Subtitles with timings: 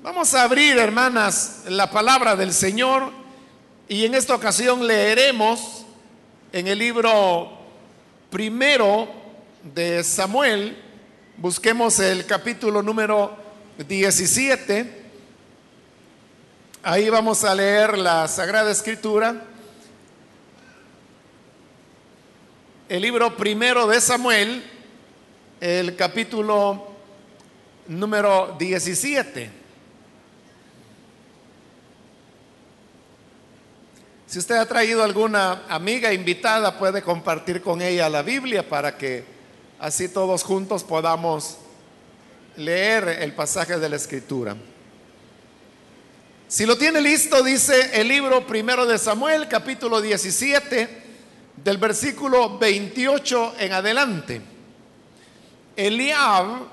[0.00, 3.10] Vamos a abrir, hermanas, la palabra del Señor
[3.88, 5.84] y en esta ocasión leeremos
[6.52, 7.50] en el libro
[8.30, 9.08] primero
[9.74, 10.80] de Samuel,
[11.36, 13.36] busquemos el capítulo número
[13.88, 15.10] 17.
[16.84, 19.42] Ahí vamos a leer la Sagrada Escritura.
[22.88, 24.62] El libro primero de Samuel,
[25.60, 26.86] el capítulo
[27.88, 29.57] número 17.
[34.28, 39.24] Si usted ha traído alguna amiga invitada, puede compartir con ella la Biblia para que
[39.78, 41.56] así todos juntos podamos
[42.54, 44.54] leer el pasaje de la Escritura.
[46.46, 50.88] Si lo tiene listo, dice el libro primero de Samuel, capítulo 17,
[51.64, 54.42] del versículo 28 en adelante.
[55.74, 56.66] Eliab,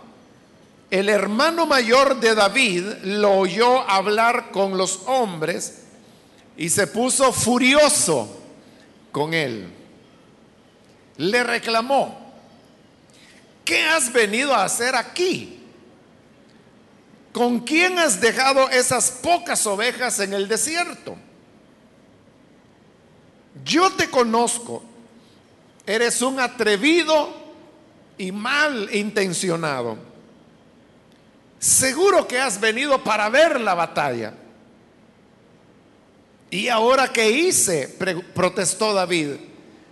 [0.92, 5.85] el hermano mayor de David, lo oyó hablar con los hombres
[6.58, 8.30] y se puso furioso
[9.12, 9.68] con él.
[11.18, 12.34] Le reclamó,
[13.64, 15.60] ¿qué has venido a hacer aquí?
[17.32, 21.18] ¿Con quién has dejado esas pocas ovejas en el desierto?
[23.64, 24.84] Yo te conozco,
[25.86, 27.34] eres un atrevido
[28.18, 29.98] y mal intencionado.
[31.60, 34.34] Seguro que has venido para ver la batalla.
[36.56, 37.90] ¿Y ahora qué hice?
[38.34, 39.32] protestó David.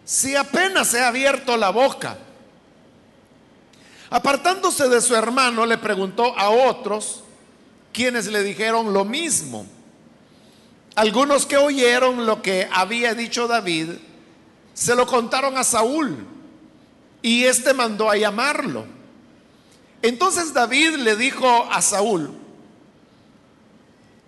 [0.05, 2.17] Si apenas he abierto la boca.
[4.09, 7.21] Apartándose de su hermano, le preguntó a otros,
[7.91, 9.65] quienes le dijeron lo mismo.
[10.95, 13.89] Algunos que oyeron lo que había dicho David,
[14.73, 16.25] se lo contaron a Saúl
[17.21, 18.85] y éste mandó a llamarlo.
[20.01, 22.33] Entonces David le dijo a Saúl,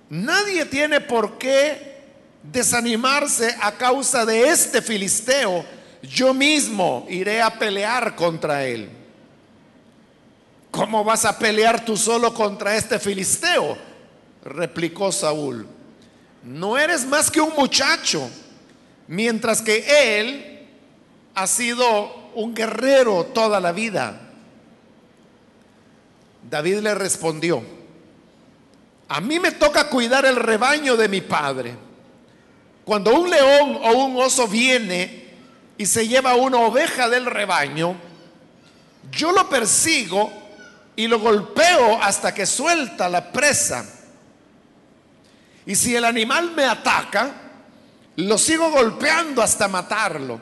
[0.09, 1.94] nadie tiene por qué
[2.51, 5.65] desanimarse a causa de este filisteo,
[6.01, 8.89] yo mismo iré a pelear contra él.
[10.71, 13.77] ¿Cómo vas a pelear tú solo contra este filisteo?
[14.43, 15.67] replicó Saúl.
[16.43, 18.29] No eres más que un muchacho,
[19.07, 20.67] mientras que él
[21.33, 24.21] ha sido un guerrero toda la vida.
[26.49, 27.63] David le respondió,
[29.07, 31.75] a mí me toca cuidar el rebaño de mi padre.
[32.85, 35.25] Cuando un león o un oso viene
[35.75, 37.95] y se lleva una oveja del rebaño,
[39.11, 40.31] yo lo persigo
[40.95, 43.85] y lo golpeo hasta que suelta la presa.
[45.65, 47.33] Y si el animal me ataca,
[48.17, 50.39] lo sigo golpeando hasta matarlo.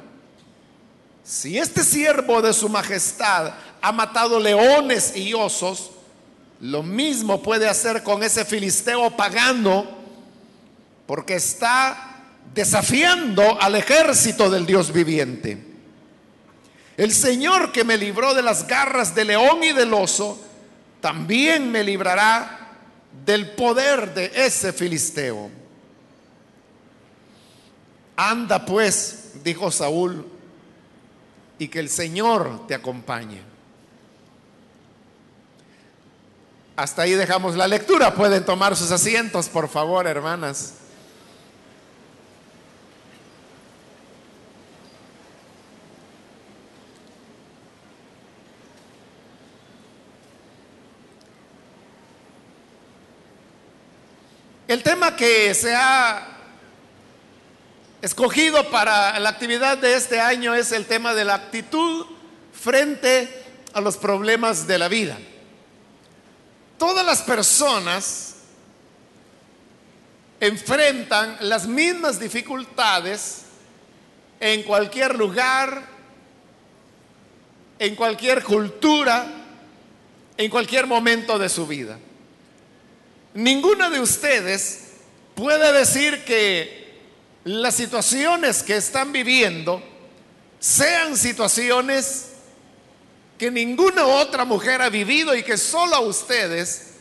[1.23, 5.91] Si este siervo de su majestad ha matado leones y osos,
[6.59, 9.87] lo mismo puede hacer con ese filisteo pagano,
[11.07, 12.12] porque está
[12.53, 15.57] desafiando al ejército del Dios viviente.
[16.95, 20.39] El Señor que me libró de las garras del león y del oso,
[21.01, 22.69] también me librará
[23.25, 25.49] del poder de ese filisteo.
[28.15, 30.27] Anda pues, dijo Saúl,
[31.57, 33.41] y que el Señor te acompañe.
[36.75, 38.13] Hasta ahí dejamos la lectura.
[38.15, 40.73] Pueden tomar sus asientos, por favor, hermanas.
[54.73, 56.29] El tema que se ha
[58.01, 62.07] escogido para la actividad de este año es el tema de la actitud
[62.59, 63.29] frente
[63.71, 65.15] a los problemas de la vida.
[66.79, 68.37] Todas las personas
[70.39, 73.43] enfrentan las mismas dificultades
[74.39, 75.83] en cualquier lugar,
[77.77, 79.27] en cualquier cultura,
[80.35, 81.99] en cualquier momento de su vida.
[83.33, 84.91] Ninguno de ustedes
[85.35, 86.83] puede decir que
[87.45, 89.81] las situaciones que están viviendo
[90.59, 92.29] sean situaciones
[93.37, 96.93] que ninguna otra mujer ha vivido y que solo a ustedes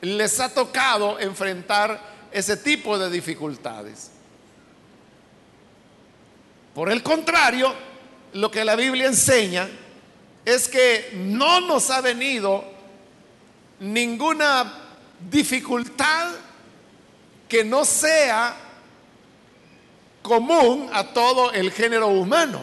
[0.00, 4.10] les ha tocado enfrentar ese tipo de dificultades.
[6.74, 7.74] Por el contrario,
[8.34, 9.68] lo que la Biblia enseña
[10.44, 12.64] es que no nos ha venido
[13.80, 14.87] ninguna
[15.30, 16.30] dificultad
[17.48, 18.56] que no sea
[20.22, 22.62] común a todo el género humano.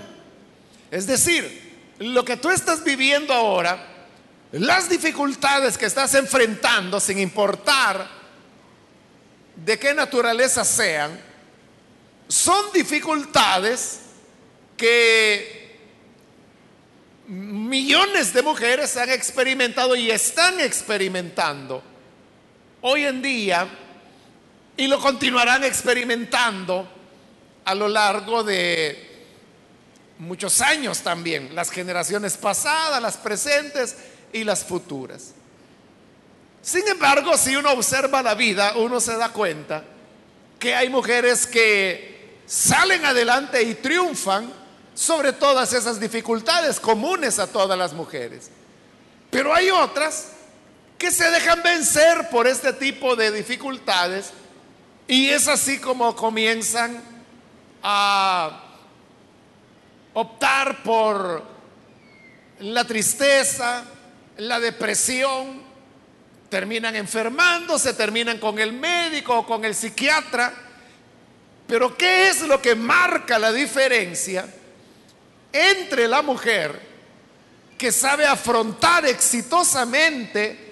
[0.92, 3.88] Es decir, lo que tú estás viviendo ahora,
[4.52, 8.08] las dificultades que estás enfrentando, sin importar
[9.56, 11.20] de qué naturaleza sean,
[12.28, 14.02] son dificultades
[14.78, 15.66] que
[17.28, 21.95] millones de mujeres han experimentado y están experimentando
[22.88, 23.68] hoy en día
[24.78, 26.88] y lo continuarán experimentando
[27.66, 29.26] a lo largo de
[30.20, 33.98] muchos años también, las generaciones pasadas, las presentes
[34.32, 35.32] y las futuras.
[36.62, 39.84] Sin embargo, si uno observa la vida, uno se da cuenta
[40.60, 44.54] que hay mujeres que salen adelante y triunfan
[44.94, 48.52] sobre todas esas dificultades comunes a todas las mujeres.
[49.32, 50.35] Pero hay otras
[51.06, 54.32] que se dejan vencer por este tipo de dificultades
[55.08, 57.00] y es así como comienzan
[57.84, 58.64] a
[60.16, 61.46] optar por
[62.58, 63.84] la tristeza,
[64.38, 65.62] la depresión,
[66.50, 70.52] terminan enfermándose, terminan con el médico o con el psiquiatra.
[71.68, 74.48] Pero ¿qué es lo que marca la diferencia
[75.54, 76.82] entre la mujer
[77.78, 80.65] que sabe afrontar exitosamente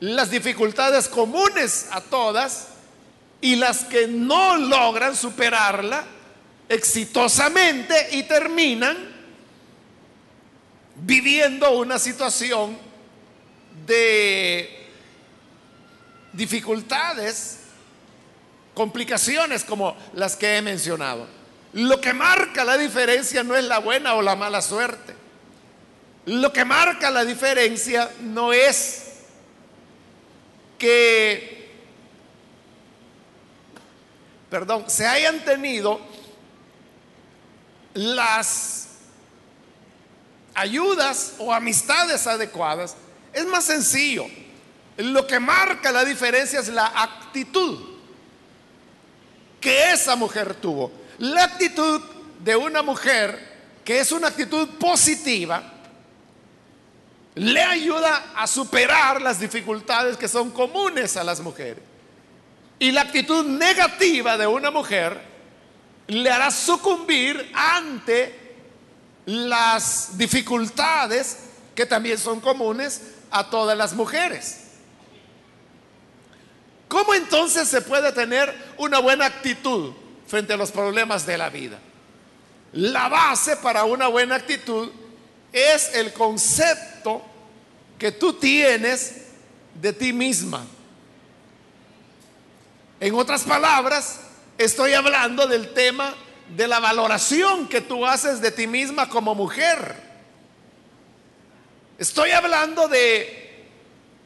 [0.00, 2.68] las dificultades comunes a todas
[3.40, 6.04] y las que no logran superarla
[6.68, 8.96] exitosamente y terminan
[10.96, 12.76] viviendo una situación
[13.86, 14.86] de
[16.32, 17.60] dificultades,
[18.74, 21.26] complicaciones como las que he mencionado.
[21.72, 25.14] Lo que marca la diferencia no es la buena o la mala suerte.
[26.26, 29.07] Lo que marca la diferencia no es
[30.78, 31.70] que,
[34.48, 36.00] perdón, se hayan tenido
[37.94, 38.88] las
[40.54, 42.96] ayudas o amistades adecuadas.
[43.32, 44.26] Es más sencillo.
[44.96, 47.78] Lo que marca la diferencia es la actitud
[49.60, 50.90] que esa mujer tuvo.
[51.18, 52.00] La actitud
[52.40, 55.77] de una mujer que es una actitud positiva
[57.38, 61.82] le ayuda a superar las dificultades que son comunes a las mujeres.
[62.80, 65.20] Y la actitud negativa de una mujer
[66.08, 68.56] le hará sucumbir ante
[69.26, 71.38] las dificultades
[71.74, 74.64] que también son comunes a todas las mujeres.
[76.88, 79.92] ¿Cómo entonces se puede tener una buena actitud
[80.26, 81.78] frente a los problemas de la vida?
[82.72, 84.90] La base para una buena actitud
[85.58, 87.22] es el concepto
[87.98, 89.22] que tú tienes
[89.74, 90.66] de ti misma.
[93.00, 94.20] En otras palabras,
[94.56, 96.14] estoy hablando del tema
[96.56, 99.96] de la valoración que tú haces de ti misma como mujer.
[101.98, 103.66] Estoy hablando de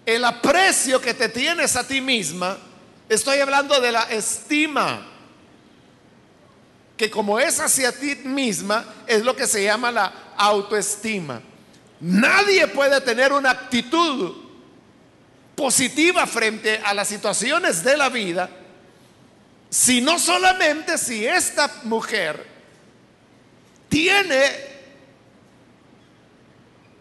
[0.06, 2.58] el aprecio que te tienes a ti misma,
[3.08, 5.06] estoy hablando de la estima,
[6.97, 11.41] que como es hacia ti misma, es lo que se llama la autoestima.
[12.00, 14.37] Nadie puede tener una actitud
[15.55, 18.50] positiva frente a las situaciones de la vida
[19.71, 22.47] si no solamente si esta mujer
[23.89, 24.50] tiene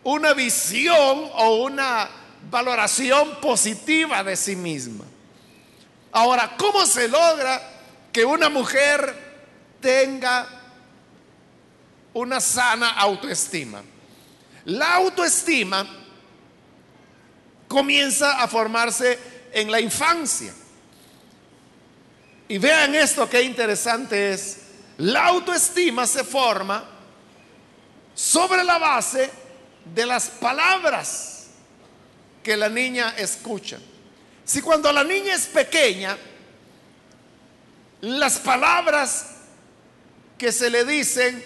[0.04, 2.10] una visión o una
[2.50, 5.06] valoración positiva de sí misma.
[6.12, 7.62] Ahora, ¿cómo se logra
[8.12, 9.31] que una mujer
[9.82, 10.48] tenga
[12.14, 13.82] una sana autoestima?
[14.66, 15.86] La autoestima
[17.68, 19.18] comienza a formarse
[19.52, 20.54] en la infancia.
[22.48, 24.58] Y vean esto, qué interesante es.
[24.98, 26.84] La autoestima se forma
[28.14, 29.32] sobre la base
[29.86, 31.48] de las palabras
[32.44, 33.80] que la niña escucha.
[34.44, 36.18] Si cuando la niña es pequeña,
[38.02, 39.31] las palabras
[40.42, 41.44] que se le dicen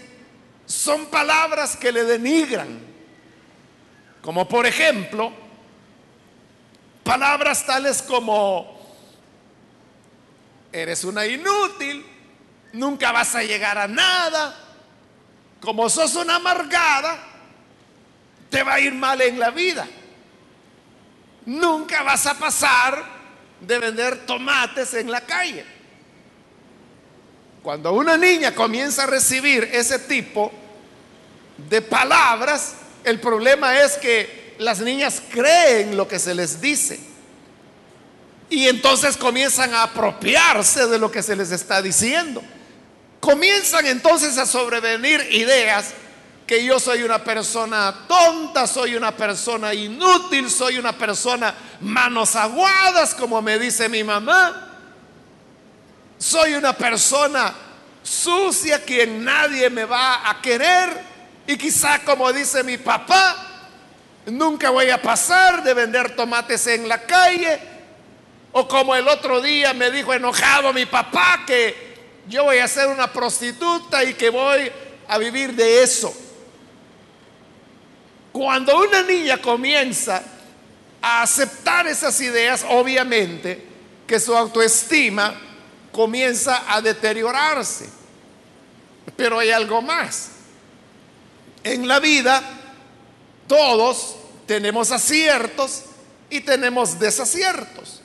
[0.65, 2.79] son palabras que le denigran,
[4.21, 5.33] como por ejemplo,
[7.03, 8.95] palabras tales como,
[10.71, 12.05] eres una inútil,
[12.71, 14.55] nunca vas a llegar a nada,
[15.59, 17.19] como sos una amargada,
[18.49, 19.85] te va a ir mal en la vida
[21.45, 23.03] nunca vas a pasar
[23.59, 25.74] de vender tomates en la calle.
[27.65, 30.51] Cuando una niña comienza a recibir ese tipo
[31.57, 36.99] de palabras, el problema es que las niñas creen lo que se les dice.
[38.51, 42.43] Y entonces comienzan a apropiarse de lo que se les está diciendo.
[43.19, 45.87] Comienzan entonces a sobrevenir ideas
[46.45, 53.15] que yo soy una persona tonta, soy una persona inútil, soy una persona manos aguadas,
[53.15, 54.74] como me dice mi mamá.
[56.17, 57.53] Soy una persona
[58.03, 60.89] sucia, quien nadie me va a querer
[61.47, 63.35] y quizá como dice mi papá,
[64.27, 67.59] nunca voy a pasar de vender tomates en la calle
[68.51, 71.95] o como el otro día me dijo enojado mi papá que
[72.27, 74.71] yo voy a ser una prostituta y que voy
[75.07, 76.15] a vivir de eso.
[78.31, 80.23] Cuando una niña comienza
[81.01, 83.63] a aceptar esas ideas, obviamente
[84.07, 85.35] que su autoestima
[85.95, 87.89] comienza a deteriorarse.
[89.15, 90.31] Pero hay algo más.
[91.63, 92.43] En la vida
[93.47, 95.83] todos tenemos aciertos
[96.29, 98.01] y tenemos desaciertos.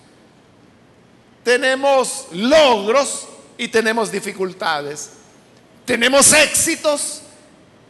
[1.43, 3.27] Tenemos logros
[3.59, 5.11] y tenemos dificultades.
[5.85, 7.23] Tenemos éxitos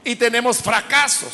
[0.03, 1.33] y tenemos fracasos.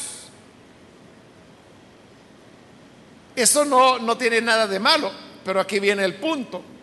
[3.37, 5.12] Eso no, no tiene nada de malo,
[5.44, 6.75] pero aquí viene el punto.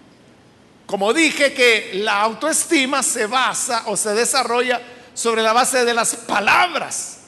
[0.94, 4.80] Como dije que la autoestima se basa o se desarrolla
[5.16, 7.22] sobre la base de las palabras.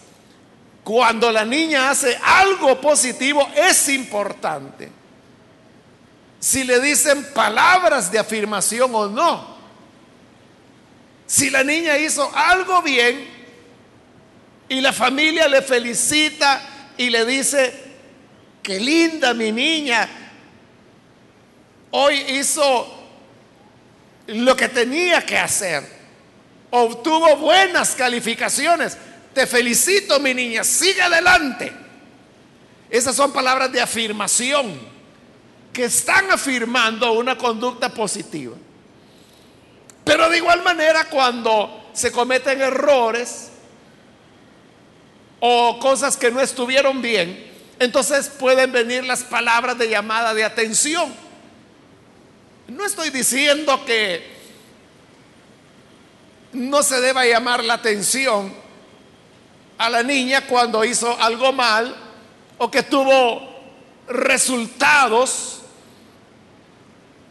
[0.84, 4.92] Cuando la niña hace algo positivo es importante.
[6.40, 9.58] Si le dicen palabras de afirmación o no.
[11.26, 13.28] Si la niña hizo algo bien
[14.70, 17.74] y la familia le felicita y le dice,
[18.62, 20.08] qué linda mi niña,
[21.90, 23.05] hoy hizo
[24.28, 25.84] lo que tenía que hacer,
[26.72, 28.98] obtuvo buenas calificaciones,
[29.34, 31.72] te felicito mi niña, sigue adelante.
[32.90, 34.80] Esas son palabras de afirmación
[35.74, 38.56] que están afirmando una conducta positiva.
[40.06, 43.50] Pero de igual manera cuando se cometen errores
[45.40, 51.14] o cosas que no estuvieron bien, entonces pueden venir las palabras de llamada de atención.
[52.68, 54.36] No estoy diciendo que
[56.54, 58.54] no se deba llamar la atención
[59.78, 61.96] a la niña cuando hizo algo mal
[62.58, 63.56] o que tuvo
[64.08, 65.60] resultados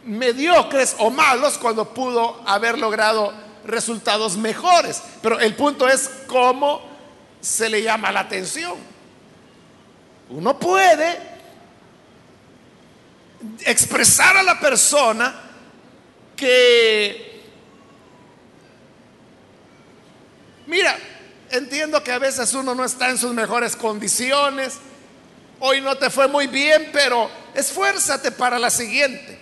[0.05, 3.33] mediocres o malos cuando pudo haber logrado
[3.65, 5.01] resultados mejores.
[5.21, 6.81] Pero el punto es cómo
[7.41, 8.75] se le llama la atención.
[10.29, 11.34] Uno puede
[13.65, 15.33] expresar a la persona
[16.35, 17.43] que,
[20.67, 20.97] mira,
[21.51, 24.75] entiendo que a veces uno no está en sus mejores condiciones,
[25.59, 29.39] hoy no te fue muy bien, pero esfuérzate para la siguiente.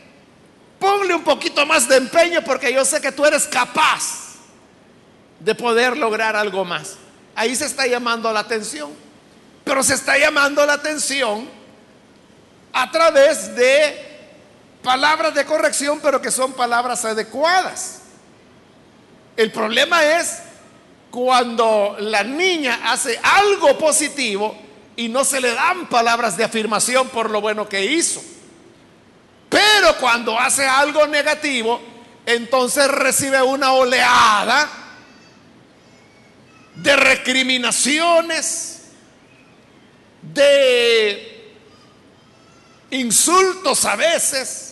[0.79, 4.35] Ponle un poquito más de empeño porque yo sé que tú eres capaz
[5.39, 6.95] de poder lograr algo más.
[7.35, 8.91] Ahí se está llamando la atención.
[9.63, 11.47] Pero se está llamando la atención
[12.73, 14.13] a través de
[14.83, 18.01] palabras de corrección, pero que son palabras adecuadas.
[19.37, 20.39] El problema es
[21.09, 24.55] cuando la niña hace algo positivo
[24.95, 28.21] y no se le dan palabras de afirmación por lo bueno que hizo.
[29.49, 31.79] Pero cuando hace algo negativo,
[32.25, 34.67] entonces recibe una oleada
[36.75, 38.81] de recriminaciones,
[40.21, 41.32] de
[42.93, 44.69] insultos a veces.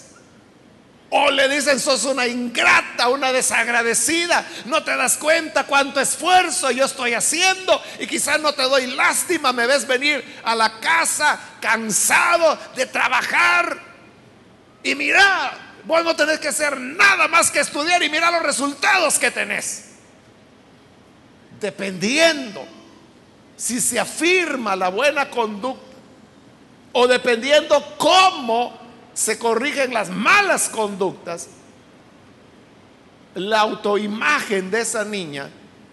[1.13, 6.85] O le dicen, sos una ingrata, una desagradecida, no te das cuenta cuánto esfuerzo yo
[6.85, 12.57] estoy haciendo y quizás no te doy lástima, me ves venir a la casa cansado
[12.77, 13.77] de trabajar
[14.83, 15.51] y mira,
[15.83, 19.89] vos no tenés que hacer nada más que estudiar y mira los resultados que tenés.
[21.59, 22.65] Dependiendo
[23.57, 25.90] si se afirma la buena conducta
[26.93, 28.77] o dependiendo cómo
[29.13, 31.47] se corrigen las malas conductas,
[33.35, 35.49] la autoimagen de esa niña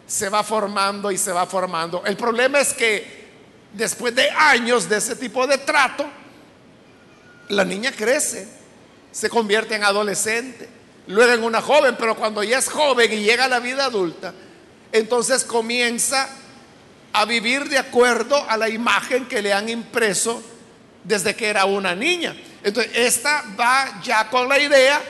[0.07, 2.03] se va formando y se va formando.
[2.05, 3.29] El problema es que
[3.73, 6.07] después de años de ese tipo de trato,
[7.49, 8.49] la niña crece
[9.11, 10.69] se convierte en adolescente,
[11.07, 14.35] luego en una joven, pero cuando ya es joven y llega a la vida adulta,
[14.93, 16.29] entonces comienza
[17.13, 20.43] a vivir de acuerdo a la imagen que le han impreso
[21.09, 22.37] desde que era una niña.
[22.63, 25.01] Entonces, esta va ya con la idea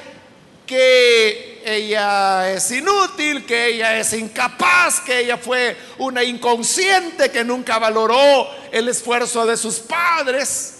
[0.67, 7.79] que ella es inútil, que ella es incapaz, que ella fue una inconsciente, que nunca
[7.79, 10.77] valoró el esfuerzo de sus padres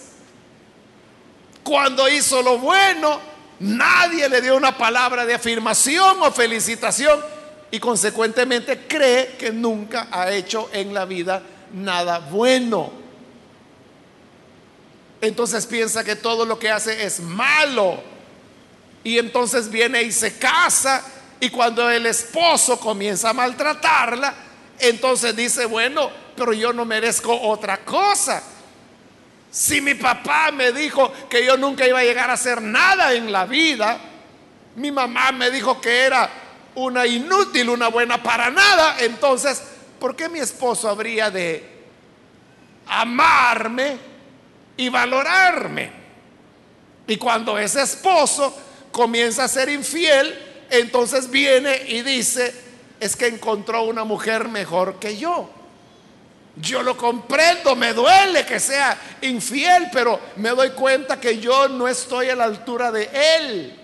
[1.69, 3.19] cuando hizo lo bueno,
[3.59, 7.19] nadie le dio una palabra de afirmación o felicitación
[7.69, 12.91] y consecuentemente cree que nunca ha hecho en la vida nada bueno.
[15.21, 18.01] Entonces piensa que todo lo que hace es malo.
[19.03, 21.03] Y entonces viene y se casa
[21.41, 24.33] Y cuando el esposo comienza a maltratarla,
[24.77, 28.43] entonces dice, bueno, pero yo no merezco otra cosa.
[29.49, 33.31] Si mi papá me dijo que yo nunca iba a llegar a hacer nada en
[33.31, 33.99] la vida,
[34.75, 36.29] mi mamá me dijo que era
[36.75, 39.61] una inútil, una buena para nada, entonces,
[39.97, 41.63] ¿por qué mi esposo habría de
[42.85, 44.08] amarme
[44.79, 45.91] y valorarme?
[47.05, 48.55] Y cuando ese esposo
[48.93, 52.53] comienza a ser infiel, entonces viene y dice,
[52.97, 55.49] es que encontró una mujer mejor que yo.
[56.55, 61.85] Yo lo comprendo, me duele que sea infiel, pero me doy cuenta que yo no
[61.85, 63.79] estoy a la altura de él.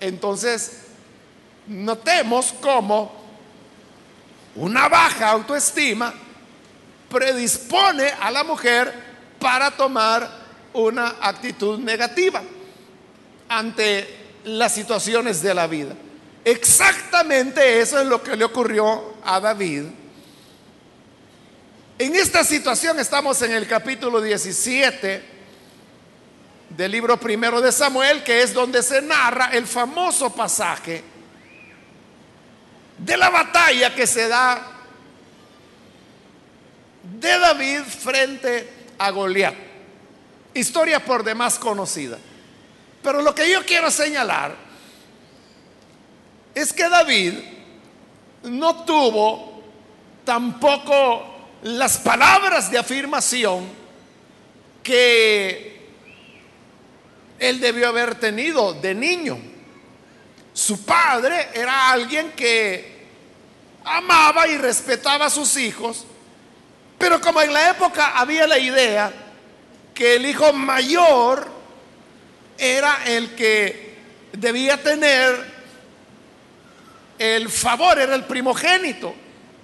[0.00, 0.82] Entonces,
[1.66, 3.10] notemos cómo
[4.54, 6.12] una baja autoestima
[7.10, 8.92] predispone a la mujer
[9.38, 10.28] para tomar
[10.72, 12.42] una actitud negativa
[13.48, 14.06] ante
[14.44, 15.94] las situaciones de la vida.
[16.44, 19.84] Exactamente eso es lo que le ocurrió a David.
[21.98, 25.22] En esta situación estamos en el capítulo 17
[26.70, 31.02] del libro primero de Samuel, que es donde se narra el famoso pasaje
[32.98, 34.77] de la batalla que se da
[37.20, 39.54] de David frente a Goliat.
[40.54, 42.18] Historia por demás conocida.
[43.02, 44.54] Pero lo que yo quiero señalar
[46.54, 47.34] es que David
[48.44, 49.62] no tuvo
[50.24, 53.68] tampoco las palabras de afirmación
[54.82, 55.78] que
[57.38, 59.38] él debió haber tenido de niño.
[60.52, 62.98] Su padre era alguien que
[63.84, 66.04] amaba y respetaba a sus hijos,
[66.98, 69.12] pero como en la época había la idea
[69.94, 71.46] que el hijo mayor
[72.58, 73.96] era el que
[74.32, 75.58] debía tener
[77.18, 79.14] el favor, era el primogénito.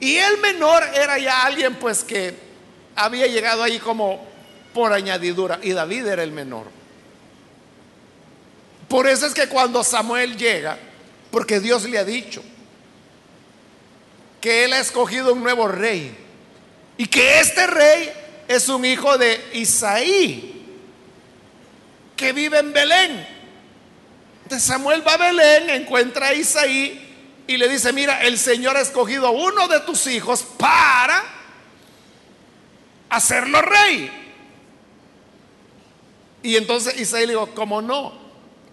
[0.01, 2.35] Y el menor era ya alguien pues que
[2.97, 4.25] había llegado ahí como
[4.73, 5.59] por añadidura.
[5.63, 6.67] Y David era el menor.
[8.89, 10.79] Por eso es que cuando Samuel llega,
[11.31, 12.43] porque Dios le ha dicho
[14.41, 16.24] que él ha escogido un nuevo rey
[16.97, 18.13] y que este rey
[18.49, 20.51] es un hijo de Isaí,
[22.17, 23.27] que vive en Belén.
[24.45, 27.01] Entonces Samuel va a Belén, encuentra a Isaí
[27.47, 31.25] y le dice, mira, el Señor ha escogido a uno de tus hijos para
[33.09, 34.11] hacerlo rey.
[36.43, 38.13] Y entonces Isaí le dijo, ¿cómo no?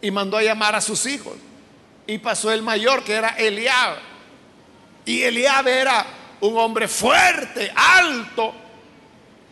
[0.01, 1.36] Y mandó a llamar a sus hijos.
[2.05, 3.97] Y pasó el mayor, que era Eliab.
[5.05, 6.05] Y Eliab era
[6.41, 8.54] un hombre fuerte, alto.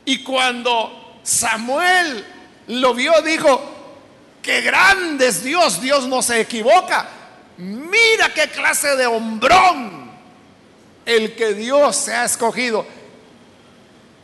[0.06, 2.26] Y cuando Samuel
[2.68, 3.62] lo vio, dijo,
[4.42, 7.08] qué grande es Dios, Dios no se equivoca.
[7.58, 10.12] Mira qué clase de hombrón
[11.06, 12.86] el que Dios se ha escogido.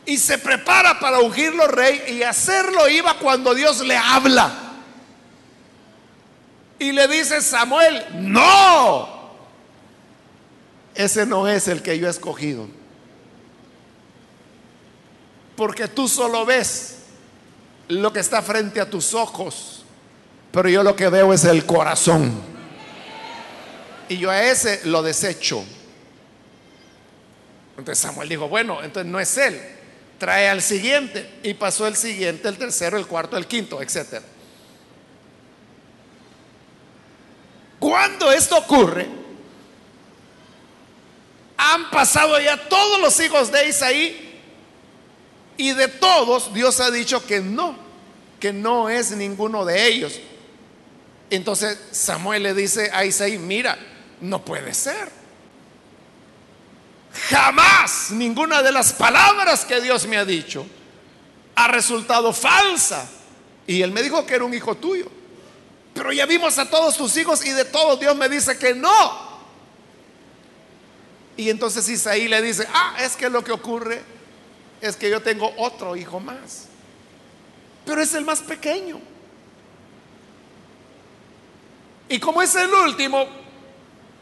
[0.06, 4.52] Y se prepara para ungirlo rey y hacerlo iba cuando Dios le habla.
[6.78, 9.15] Y le dice Samuel, no,
[10.96, 12.68] ese no es el que yo he escogido.
[15.56, 16.98] Porque tú solo ves
[17.88, 19.76] lo que está frente a tus ojos
[20.56, 22.32] pero yo lo que veo es el corazón.
[24.08, 25.66] Y yo a ese lo desecho.
[27.78, 29.62] Entonces Samuel dijo, bueno, entonces no es él.
[30.18, 31.30] Trae al siguiente.
[31.44, 34.22] Y pasó el siguiente, el tercero, el cuarto, el quinto, etc.
[37.78, 39.10] Cuando esto ocurre,
[41.58, 44.40] han pasado ya todos los hijos de Isaí
[45.58, 47.76] y de todos Dios ha dicho que no,
[48.40, 50.20] que no es ninguno de ellos.
[51.30, 53.78] Entonces Samuel le dice a Isaí, mira,
[54.22, 55.10] no puede ser.
[57.30, 60.66] Jamás ninguna de las palabras que Dios me ha dicho
[61.56, 63.10] ha resultado falsa.
[63.68, 65.10] Y él me dijo que era un hijo tuyo.
[65.94, 69.35] Pero ya vimos a todos tus hijos y de todos Dios me dice que no.
[71.38, 74.02] Y entonces Isaí le dice, ah, es que lo que ocurre
[74.82, 76.68] es que yo tengo otro hijo más.
[77.86, 79.00] Pero es el más pequeño.
[82.08, 83.28] Y como es el último,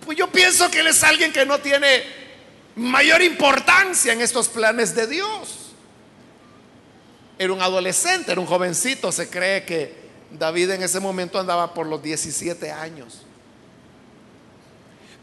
[0.05, 2.03] pues yo pienso que él es alguien que no tiene
[2.75, 5.73] mayor importancia en estos planes de Dios.
[7.37, 11.85] Era un adolescente, era un jovencito, se cree que David en ese momento andaba por
[11.85, 13.25] los 17 años.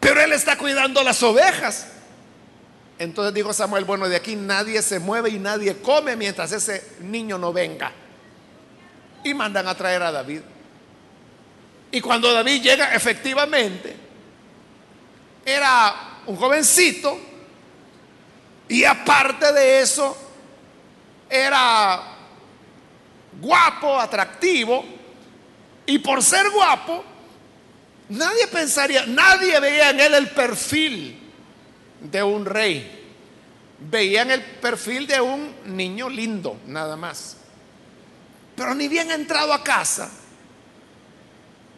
[0.01, 1.87] Pero él está cuidando las ovejas.
[2.99, 7.39] Entonces dijo Samuel, bueno, de aquí nadie se mueve y nadie come mientras ese niño
[7.39, 7.93] no venga.
[9.23, 10.41] Y mandan a traer a David.
[11.93, 13.97] Y cuando David llega, efectivamente,
[15.45, 17.19] era un jovencito
[18.69, 20.17] y aparte de eso
[21.29, 22.01] era
[23.41, 24.85] guapo, atractivo
[25.87, 27.05] y por ser guapo
[28.11, 31.19] nadie pensaría, nadie veía en él el perfil
[32.01, 32.99] de un rey.
[33.79, 37.37] Veían el perfil de un niño lindo, nada más.
[38.55, 40.11] Pero ni bien entrado a casa,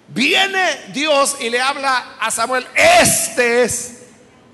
[0.08, 4.02] viene Dios y le habla a Samuel, este es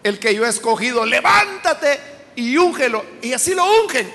[0.02, 1.98] el que yo he escogido, levántate
[2.36, 3.04] y úngelo.
[3.22, 4.12] Y así lo ungen.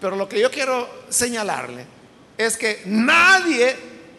[0.00, 1.84] Pero lo que yo quiero señalarle
[2.36, 3.76] es que nadie,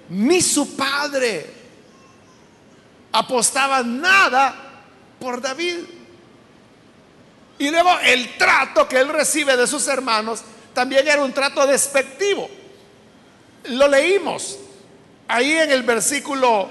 [0.10, 1.61] ni su padre,
[3.12, 4.56] apostaba nada
[5.20, 5.78] por David.
[7.60, 10.42] Y luego el trato que él recibe de sus hermanos
[10.74, 12.50] también era un trato despectivo.
[13.66, 14.58] Lo leímos
[15.28, 16.70] ahí en el versículo,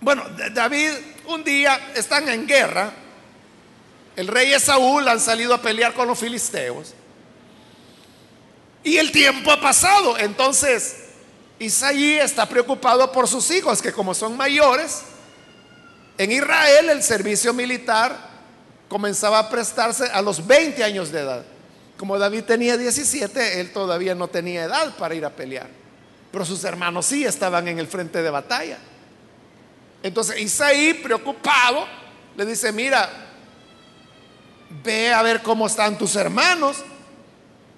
[0.00, 0.90] bueno, David
[1.26, 2.90] un día están en guerra,
[4.16, 6.94] el rey Esaúl han salido a pelear con los filisteos
[8.82, 11.07] y el tiempo ha pasado, entonces
[11.58, 15.02] Isaí está preocupado por sus hijos que como son mayores,
[16.16, 18.16] en Israel el servicio militar
[18.88, 21.44] comenzaba a prestarse a los 20 años de edad.
[21.96, 25.68] Como David tenía 17, él todavía no tenía edad para ir a pelear.
[26.30, 28.78] Pero sus hermanos sí estaban en el frente de batalla.
[30.02, 31.86] Entonces Isaí, preocupado,
[32.36, 33.10] le dice, mira,
[34.84, 36.84] ve a ver cómo están tus hermanos,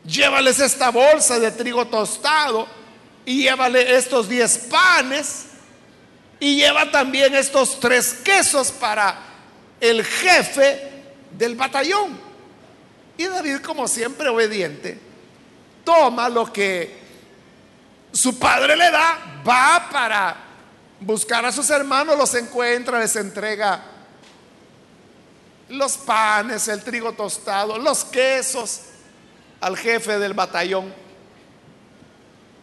[0.04, 2.79] llévales esta bolsa de trigo tostado
[3.30, 5.44] y llévale estos 10 panes
[6.40, 9.16] y lleva también estos tres quesos para
[9.80, 11.04] el jefe
[11.38, 12.18] del batallón.
[13.16, 14.98] Y David, como siempre obediente,
[15.84, 16.98] toma lo que
[18.10, 20.36] su padre le da, va para
[20.98, 23.80] buscar a sus hermanos, los encuentra, les entrega
[25.68, 28.80] los panes, el trigo tostado, los quesos
[29.60, 31.09] al jefe del batallón.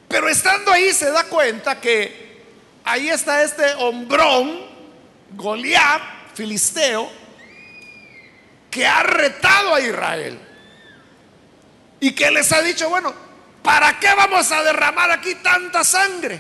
[0.08, 2.42] Pero estando ahí se da cuenta que
[2.84, 4.66] ahí está este hombrón,
[5.32, 6.02] Goliat,
[6.34, 7.10] filisteo,
[8.72, 10.40] que ha retado a Israel.
[12.00, 13.14] Y que les ha dicho, bueno,
[13.62, 16.40] ¿para qué vamos a derramar aquí tanta sangre?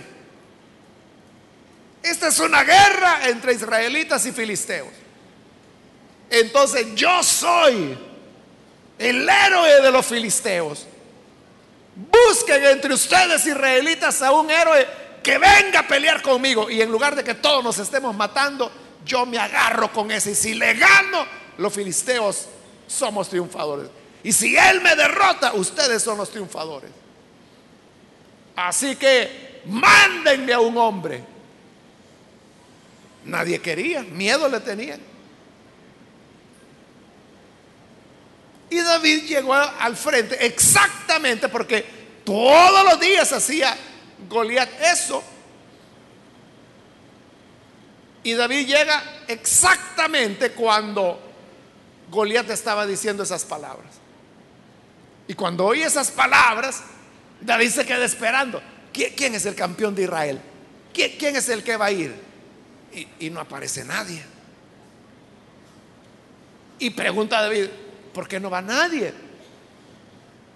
[2.03, 4.93] Esta es una guerra entre israelitas y filisteos.
[6.29, 7.97] Entonces yo soy
[8.97, 10.86] el héroe de los filisteos.
[11.97, 14.85] Busquen entre ustedes israelitas a un héroe
[15.23, 16.69] que venga a pelear conmigo.
[16.69, 18.71] Y en lugar de que todos nos estemos matando,
[19.03, 20.31] yo me agarro con ese.
[20.31, 21.25] Y si le gano,
[21.57, 22.49] los filisteos
[22.85, 23.89] somos triunfadores.
[24.23, 26.91] Y si Él me derrota, ustedes son los triunfadores.
[28.55, 31.23] Así que mándenme a un hombre.
[33.25, 35.16] Nadie quería, miedo le tenían.
[38.87, 41.85] David llegó al frente exactamente porque
[42.23, 43.77] todos los días hacía
[44.27, 45.23] Goliat eso.
[48.23, 51.19] Y David llega exactamente cuando
[52.09, 53.93] Goliat estaba diciendo esas palabras.
[55.27, 56.83] Y cuando oye esas palabras,
[57.41, 58.61] David se queda esperando.
[58.91, 60.41] ¿Quién, es el campeón de Israel?
[60.93, 62.13] ¿Quién, es el que va a ir?
[62.91, 64.23] Y, y no aparece nadie.
[66.79, 67.67] Y pregunta a David,
[68.17, 69.13] ¿por qué no va nadie?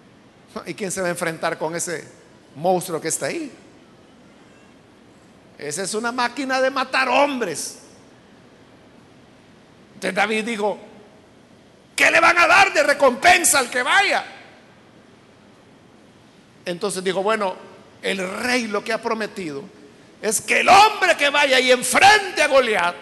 [0.66, 2.04] ¿Y quién se va a enfrentar con ese
[2.56, 3.52] monstruo que está ahí?
[5.58, 7.78] Esa es una máquina de matar hombres.
[9.94, 10.76] Entonces David dijo,
[11.94, 14.24] ¿qué le van a dar de recompensa al que vaya?
[16.64, 17.54] Entonces dijo, bueno,
[18.02, 19.62] el rey lo que ha prometido
[20.20, 22.96] es que el hombre que vaya y enfrente a Goliat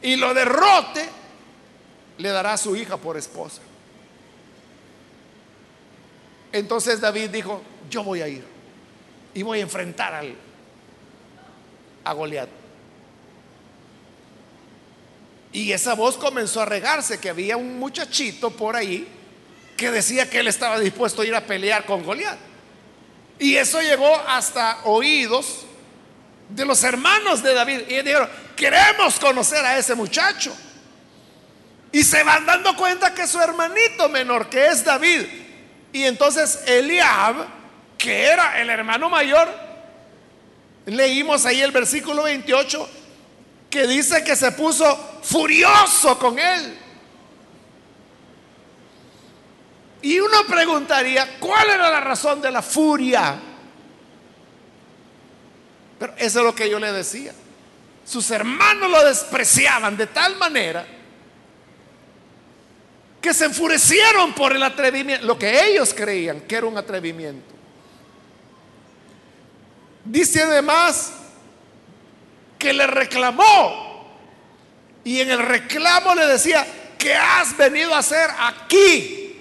[0.00, 1.19] y lo derrote,
[2.20, 3.62] le dará a su hija por esposa.
[6.52, 8.44] Entonces David dijo, yo voy a ir
[9.32, 10.34] y voy a enfrentar al,
[12.04, 12.48] a Goliat.
[15.52, 19.08] Y esa voz comenzó a regarse, que había un muchachito por ahí
[19.76, 22.38] que decía que él estaba dispuesto a ir a pelear con Goliat.
[23.38, 25.64] Y eso llegó hasta oídos
[26.50, 27.80] de los hermanos de David.
[27.88, 30.54] Y dijeron, queremos conocer a ese muchacho.
[31.92, 35.22] Y se van dando cuenta que su hermanito menor, que es David,
[35.92, 37.46] y entonces Eliab,
[37.98, 39.48] que era el hermano mayor,
[40.86, 42.88] leímos ahí el versículo 28,
[43.68, 46.78] que dice que se puso furioso con él.
[50.02, 53.38] Y uno preguntaría, ¿cuál era la razón de la furia?
[55.98, 57.34] Pero eso es lo que yo le decía.
[58.04, 60.99] sus hermanos lo despreciaban de tal manera
[63.20, 67.54] que se enfurecieron por el atrevimiento, lo que ellos creían que era un atrevimiento.
[70.04, 71.12] Dice además
[72.58, 74.18] que le reclamó
[75.04, 76.66] y en el reclamo le decía,
[76.98, 79.36] ¿qué has venido a hacer aquí?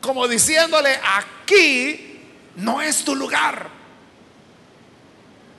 [0.00, 2.20] Como diciéndole, aquí
[2.56, 3.68] no es tu lugar.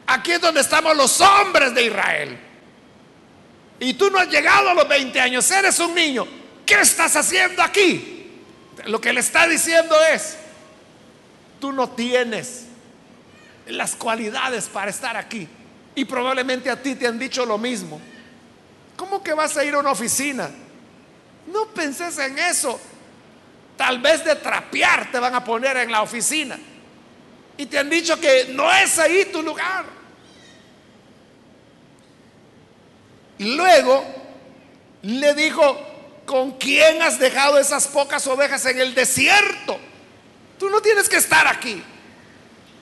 [0.07, 2.37] Aquí es donde estamos los hombres de Israel.
[3.79, 6.42] Y tú no has llegado a los 20 años, eres un niño.
[6.73, 8.31] ¿Qué estás haciendo aquí?
[8.85, 10.37] Lo que le está diciendo es,
[11.61, 12.63] tú no tienes
[13.67, 15.47] las cualidades para estar aquí.
[15.93, 18.01] Y probablemente a ti te han dicho lo mismo.
[18.97, 20.49] ¿Cómo que vas a ir a una oficina?
[21.45, 22.79] No penses en eso.
[23.77, 26.57] Tal vez de trapear te van a poner en la oficina.
[27.55, 29.85] Y te han dicho que no es ahí tu lugar.
[33.37, 34.03] Luego
[35.03, 35.92] le dijo,
[36.25, 39.79] ¿con quién has dejado esas pocas ovejas en el desierto?
[40.57, 41.83] Tú no tienes que estar aquí.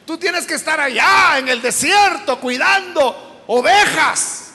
[0.06, 4.52] Tú tienes que estar allá en el desierto cuidando ovejas.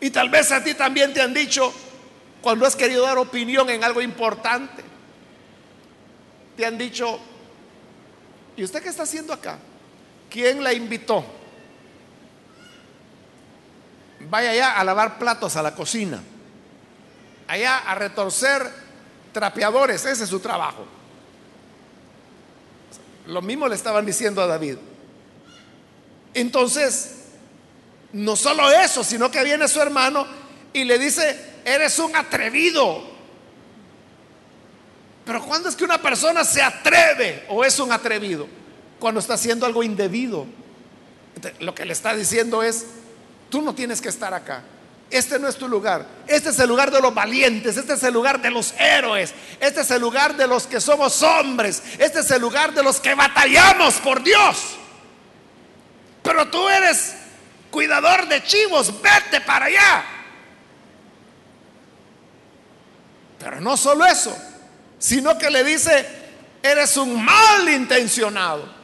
[0.00, 1.72] Y tal vez a ti también te han dicho,
[2.40, 4.82] cuando has querido dar opinión en algo importante,
[6.56, 7.20] te han dicho,
[8.56, 9.58] ¿y usted qué está haciendo acá?
[10.28, 11.24] ¿Quién la invitó?
[14.32, 16.18] Vaya allá a lavar platos a la cocina,
[17.46, 18.66] allá a retorcer
[19.30, 20.86] trapeadores, ese es su trabajo.
[23.26, 24.78] Lo mismo le estaban diciendo a David.
[26.32, 27.24] Entonces,
[28.14, 30.26] no solo eso, sino que viene su hermano
[30.72, 33.02] y le dice, eres un atrevido.
[35.26, 38.48] Pero ¿cuándo es que una persona se atreve o es un atrevido?
[38.98, 40.46] Cuando está haciendo algo indebido.
[41.60, 42.86] lo que le está diciendo es,
[43.52, 44.62] tú no tienes que estar acá.
[45.10, 46.06] Este no es tu lugar.
[46.26, 47.76] Este es el lugar de los valientes.
[47.76, 49.34] Este es el lugar de los héroes.
[49.60, 51.82] Este es el lugar de los que somos hombres.
[51.98, 54.56] Este es el lugar de los que batallamos por Dios.
[56.22, 57.14] Pero tú eres
[57.70, 58.90] cuidador de chivos.
[59.02, 60.04] Vete para allá.
[63.38, 64.34] Pero no solo eso,
[64.98, 66.06] sino que le dice,
[66.62, 68.81] eres un mal intencionado.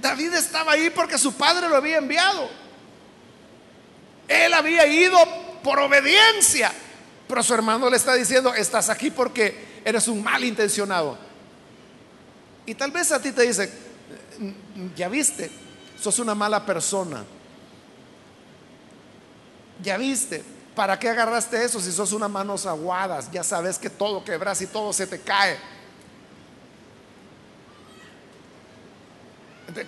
[0.00, 2.48] David estaba ahí porque su padre lo había enviado.
[4.28, 5.18] Él había ido
[5.62, 6.72] por obediencia.
[7.26, 11.16] Pero su hermano le está diciendo, estás aquí porque eres un mal intencionado.
[12.66, 13.72] Y tal vez a ti te dice,
[14.96, 15.50] ya viste,
[16.00, 17.24] sos una mala persona.
[19.82, 20.42] Ya viste,
[20.74, 23.30] ¿para qué agarraste eso si sos unas manos aguadas?
[23.30, 25.56] Ya sabes que todo quebras y todo se te cae.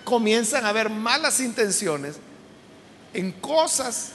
[0.03, 2.15] Comienzan a haber malas intenciones
[3.13, 4.13] en cosas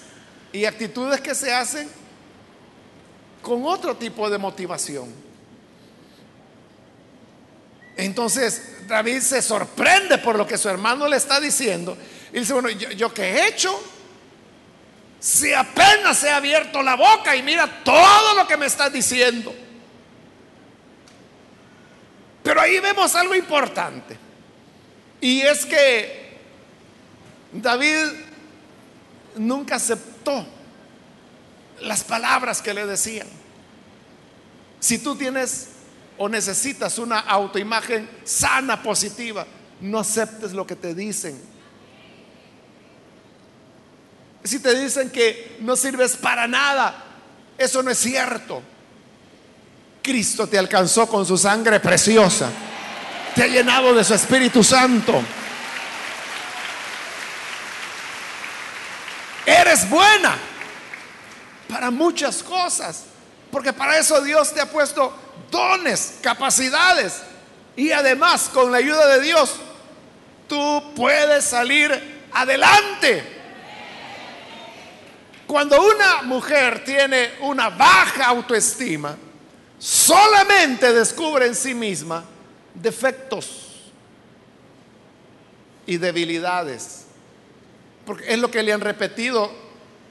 [0.52, 1.88] y actitudes que se hacen
[3.42, 5.12] con otro tipo de motivación.
[7.96, 11.96] Entonces David se sorprende por lo que su hermano le está diciendo
[12.32, 13.78] y dice, bueno, yo, yo qué he hecho?
[15.20, 19.54] Si apenas ha abierto la boca y mira todo lo que me está diciendo.
[22.42, 24.27] Pero ahí vemos algo importante.
[25.20, 26.38] Y es que
[27.52, 28.06] David
[29.36, 30.46] nunca aceptó
[31.80, 33.26] las palabras que le decían.
[34.80, 35.68] Si tú tienes
[36.16, 39.46] o necesitas una autoimagen sana, positiva,
[39.80, 41.40] no aceptes lo que te dicen.
[44.44, 47.04] Si te dicen que no sirves para nada,
[47.56, 48.62] eso no es cierto.
[50.02, 52.50] Cristo te alcanzó con su sangre preciosa.
[53.38, 55.22] Te ha llenado de su Espíritu Santo.
[59.46, 60.36] Eres buena
[61.68, 63.04] para muchas cosas.
[63.52, 65.16] Porque para eso Dios te ha puesto
[65.52, 67.22] dones, capacidades.
[67.76, 69.54] Y además, con la ayuda de Dios,
[70.48, 73.22] tú puedes salir adelante.
[75.46, 79.16] Cuando una mujer tiene una baja autoestima,
[79.78, 82.24] solamente descubre en sí misma
[82.74, 83.90] defectos
[85.86, 87.06] y debilidades.
[88.04, 89.50] Porque es lo que le han repetido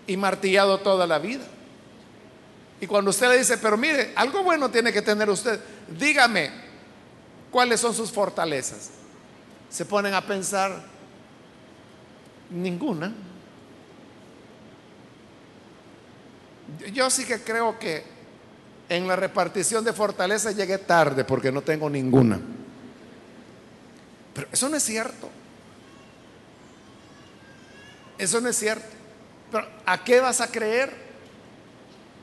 [0.05, 1.45] y martillado toda la vida.
[2.79, 5.59] Y cuando usted le dice, pero mire, algo bueno tiene que tener usted,
[5.97, 6.51] dígame
[7.49, 8.91] cuáles son sus fortalezas.
[9.69, 10.83] Se ponen a pensar,
[12.49, 13.13] ninguna.
[16.93, 18.16] Yo sí que creo que
[18.89, 22.39] en la repartición de fortalezas llegué tarde porque no tengo ninguna.
[24.34, 25.30] Pero eso no es cierto.
[28.17, 28.88] eso no es cierto.
[29.52, 31.08] Pero ¿a qué vas a creer?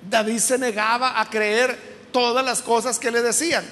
[0.09, 3.65] David se negaba a creer todas las cosas que le decían.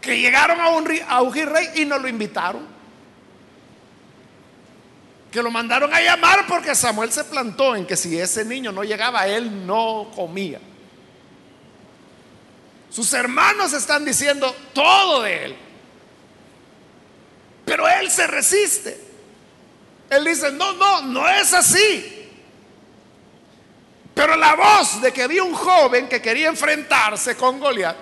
[0.00, 2.66] Que llegaron a un, a rey y no lo invitaron.
[5.30, 8.84] Que lo mandaron a llamar porque Samuel se plantó en que si ese niño no
[8.84, 10.60] llegaba, él no comía.
[12.90, 15.56] Sus hermanos están diciendo todo de él.
[17.64, 18.98] Pero él se resiste.
[20.08, 22.30] Él dice, no, no, no es así.
[24.14, 27.96] Pero la voz de que había un joven que quería enfrentarse con Goliat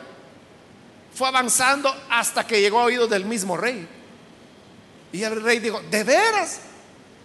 [1.14, 3.88] fue avanzando hasta que llegó a oídos del mismo rey.
[5.12, 6.61] Y el rey dijo, ¿de veras?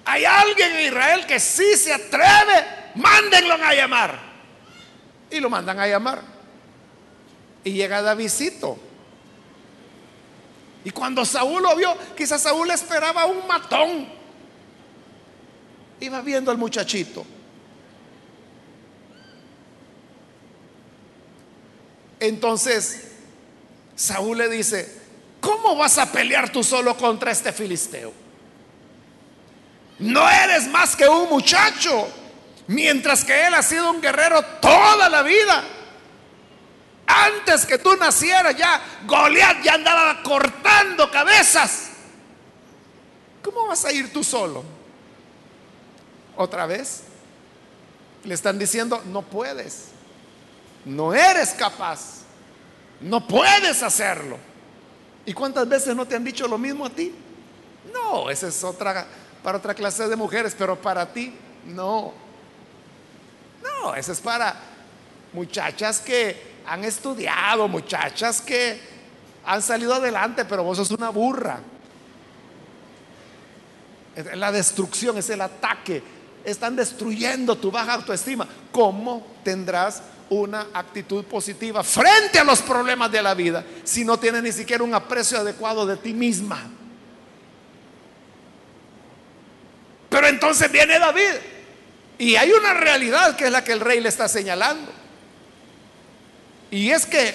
[0.06, 4.20] Hay alguien en Israel que sí se atreve, mándenlo a llamar.
[5.30, 6.22] Y lo mandan a llamar.
[7.64, 8.78] Y llega Davidito.
[10.84, 14.08] Y cuando Saúl lo vio, quizás Saúl esperaba un matón.
[16.00, 17.26] Iba viendo al muchachito.
[22.20, 23.12] Entonces,
[23.96, 25.02] Saúl le dice,
[25.42, 28.14] ¿cómo vas a pelear tú solo contra este filisteo?
[30.00, 32.08] No eres más que un muchacho,
[32.68, 35.64] mientras que él ha sido un guerrero toda la vida.
[37.12, 41.90] Antes que tú nacieras ya, Goliat ya andaba cortando cabezas.
[43.42, 44.64] ¿Cómo vas a ir tú solo?
[46.38, 47.02] Otra vez,
[48.24, 49.88] le están diciendo, no puedes,
[50.86, 52.22] no eres capaz,
[53.02, 54.38] no puedes hacerlo.
[55.26, 57.12] ¿Y cuántas veces no te han dicho lo mismo a ti?
[57.92, 59.08] No, esa es otra,
[59.42, 62.14] para otra clase de mujeres, pero para ti, no.
[63.64, 64.56] No, esa es para
[65.34, 68.80] muchachas que han estudiado, muchachas que
[69.46, 71.60] han salido adelante, pero vos sos una burra.
[74.36, 76.04] La destrucción es el ataque.
[76.44, 78.48] Están destruyendo tu baja autoestima.
[78.72, 84.44] ¿Cómo tendrás una actitud positiva frente a los problemas de la vida si no tienes
[84.44, 86.70] ni siquiera un aprecio adecuado de ti misma?
[90.10, 91.36] Pero entonces viene David
[92.18, 94.99] y hay una realidad que es la que el rey le está señalando.
[96.72, 97.34] Y es que,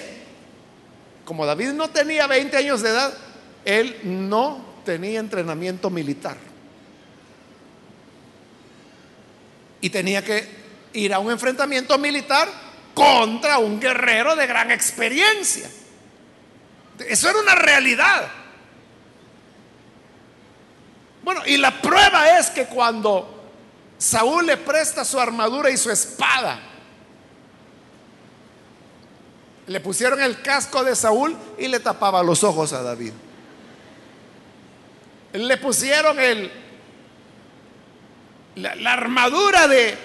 [1.25, 3.13] como David no tenía 20 años de edad,
[3.65, 6.37] él no tenía entrenamiento militar.
[9.81, 10.47] Y tenía que
[10.93, 12.47] ir a un enfrentamiento militar
[12.93, 15.69] contra un guerrero de gran experiencia.
[17.07, 18.27] Eso era una realidad.
[21.23, 23.51] Bueno, y la prueba es que cuando
[23.97, 26.59] Saúl le presta su armadura y su espada,
[29.67, 33.13] le pusieron el casco de Saúl y le tapaba los ojos a David.
[35.33, 36.51] Le pusieron el,
[38.55, 39.97] la, armadura de,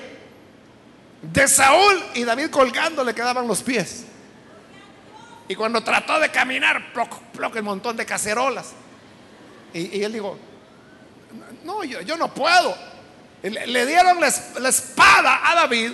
[1.22, 4.06] de Saúl y David colgando le quedaban los pies.
[5.46, 8.72] Y cuando trató de caminar, ploc, el montón de cacerolas.
[9.74, 10.38] Y, él dijo,
[11.64, 12.74] no, yo, no puedo.
[13.42, 15.92] Le, dieron la, la espada a David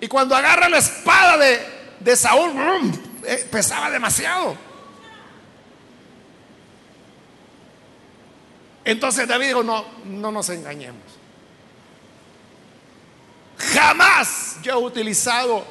[0.00, 2.52] y cuando agarra la espada de, de Saúl
[3.26, 4.56] eh, pesaba demasiado.
[8.84, 11.02] Entonces David dijo, no, no nos engañemos.
[13.58, 15.64] Jamás yo he utilizado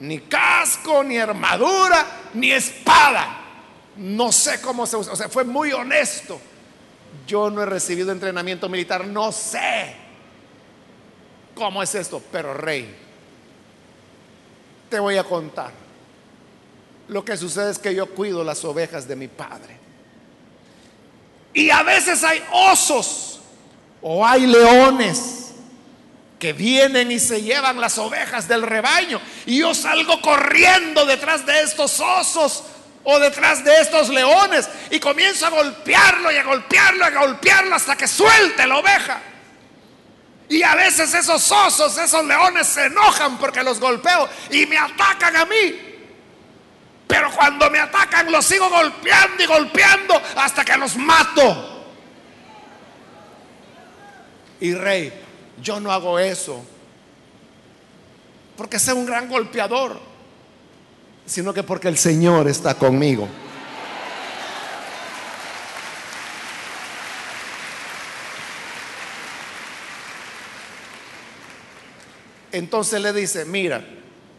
[0.00, 3.42] ni casco, ni armadura, ni espada.
[3.96, 5.12] No sé cómo se usa.
[5.12, 6.38] O sea, fue muy honesto.
[7.26, 9.96] Yo no he recibido entrenamiento militar, no sé
[11.54, 12.94] cómo es esto, pero rey,
[14.88, 15.72] te voy a contar.
[17.08, 19.76] Lo que sucede es que yo cuido las ovejas de mi padre.
[21.54, 23.40] Y a veces hay osos
[24.02, 25.52] o hay leones
[26.38, 29.20] que vienen y se llevan las ovejas del rebaño.
[29.46, 32.64] Y yo salgo corriendo detrás de estos osos
[33.04, 37.74] o detrás de estos leones y comienzo a golpearlo y a golpearlo y a golpearlo
[37.74, 39.22] hasta que suelte la oveja.
[40.48, 45.36] Y a veces esos osos, esos leones se enojan porque los golpeo y me atacan
[45.36, 45.74] a mí.
[47.06, 51.84] Pero cuando me atacan los sigo golpeando y golpeando hasta que los mato.
[54.60, 55.12] Y rey,
[55.60, 56.64] yo no hago eso
[58.56, 60.00] porque sea un gran golpeador,
[61.26, 63.28] sino que porque el Señor está conmigo.
[72.56, 73.84] Entonces le dice, mira,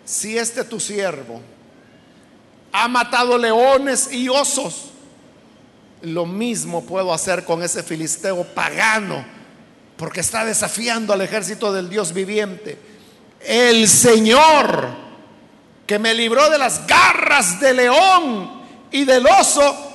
[0.03, 1.39] si este tu siervo
[2.71, 4.85] ha matado leones y osos
[6.01, 9.23] lo mismo puedo hacer con ese filisteo pagano,
[9.97, 12.79] porque está desafiando al ejército del Dios viviente.
[13.39, 14.87] El Señor
[15.85, 19.93] que me libró de las garras del león y del oso,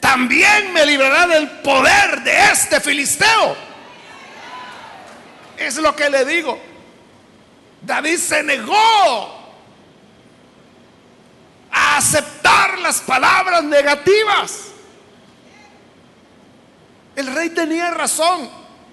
[0.00, 3.54] también me librará del poder de este filisteo.
[5.58, 6.69] Es lo que le digo.
[7.82, 8.74] David se negó
[11.70, 14.66] a aceptar las palabras negativas.
[17.16, 18.48] El rey tenía razón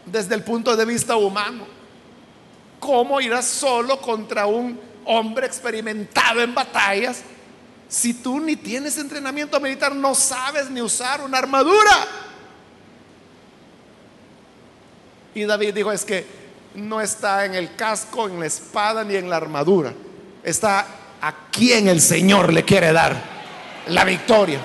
[0.06, 1.66] desde el punto de vista humano.
[2.80, 7.24] ¿Cómo irás solo contra un hombre experimentado en batallas
[7.90, 12.08] si tú ni tienes entrenamiento militar, no sabes ni usar una armadura?
[15.34, 16.26] Y David dijo, es que
[16.76, 19.94] no está en el casco, en la espada ni en la armadura.
[20.44, 20.86] Está
[21.22, 23.16] a quien el Señor le quiere dar
[23.88, 24.60] la victoria.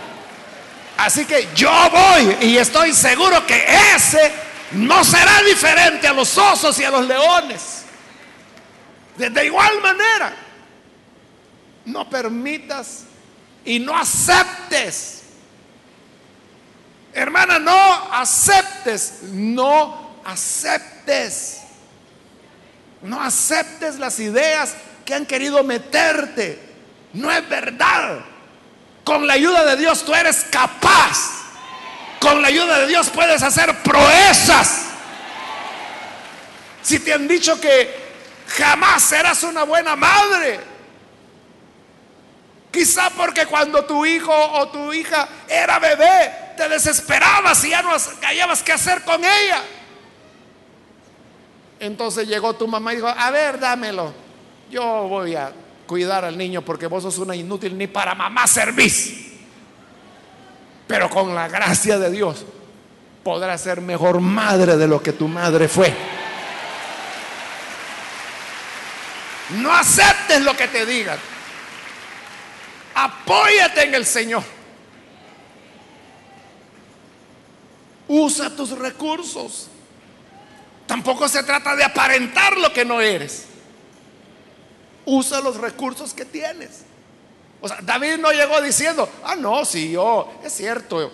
[0.98, 4.32] Así que yo voy y estoy seguro que ese
[4.72, 7.82] no será diferente a los osos y a los leones.
[9.16, 10.34] De, igual manera,
[11.84, 13.04] no permitas
[13.64, 15.22] y no aceptes.
[17.12, 21.61] Hermana, no aceptes, no aceptes.
[23.02, 24.74] No aceptes las ideas
[25.04, 26.58] que han querido meterte.
[27.12, 28.20] No es verdad.
[29.04, 31.42] Con la ayuda de Dios tú eres capaz.
[32.20, 34.86] Con la ayuda de Dios puedes hacer proezas.
[36.82, 38.02] Si te han dicho que
[38.56, 40.60] jamás serás una buena madre,
[42.70, 47.90] quizá porque cuando tu hijo o tu hija era bebé, te desesperabas y ya no
[48.22, 49.62] hallabas qué hacer con ella.
[51.82, 54.14] Entonces llegó tu mamá y dijo, a ver, dámelo.
[54.70, 55.52] Yo voy a
[55.84, 59.32] cuidar al niño porque vos sos una inútil, ni para mamá servís.
[60.86, 62.44] Pero con la gracia de Dios
[63.24, 65.92] podrás ser mejor madre de lo que tu madre fue.
[69.56, 71.18] No aceptes lo que te digan.
[72.94, 74.44] Apóyate en el Señor.
[78.06, 79.71] Usa tus recursos.
[80.86, 83.44] Tampoco se trata de aparentar lo que no eres.
[85.04, 86.84] Usa los recursos que tienes.
[87.60, 91.12] O sea, David no llegó diciendo, ah, no, si yo, es cierto,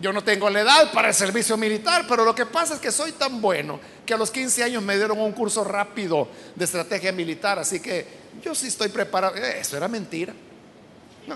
[0.00, 2.90] yo no tengo la edad para el servicio militar, pero lo que pasa es que
[2.90, 7.12] soy tan bueno que a los 15 años me dieron un curso rápido de estrategia
[7.12, 8.06] militar, así que
[8.42, 9.36] yo sí estoy preparado.
[9.36, 10.34] Eh, eso era mentira.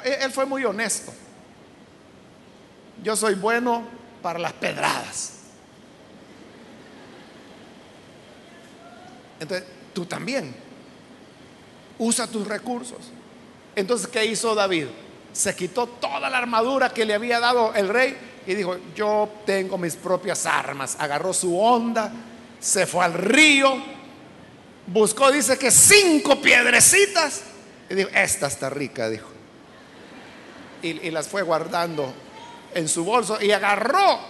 [0.03, 1.12] él fue muy honesto.
[3.03, 3.86] Yo soy bueno
[4.22, 5.38] para las pedradas.
[9.41, 10.55] Entonces, tú también.
[11.99, 12.99] Usa tus recursos.
[13.74, 14.86] Entonces, ¿qué hizo David?
[15.32, 18.16] Se quitó toda la armadura que le había dado el rey
[18.47, 20.97] y dijo, yo tengo mis propias armas.
[20.99, 22.12] Agarró su onda,
[22.61, 23.76] se fue al río,
[24.86, 27.43] buscó, dice que cinco piedrecitas.
[27.91, 29.28] Y dijo, esta está rica, dijo.
[30.82, 32.12] Y, y las fue guardando
[32.74, 34.20] en su bolso y agarró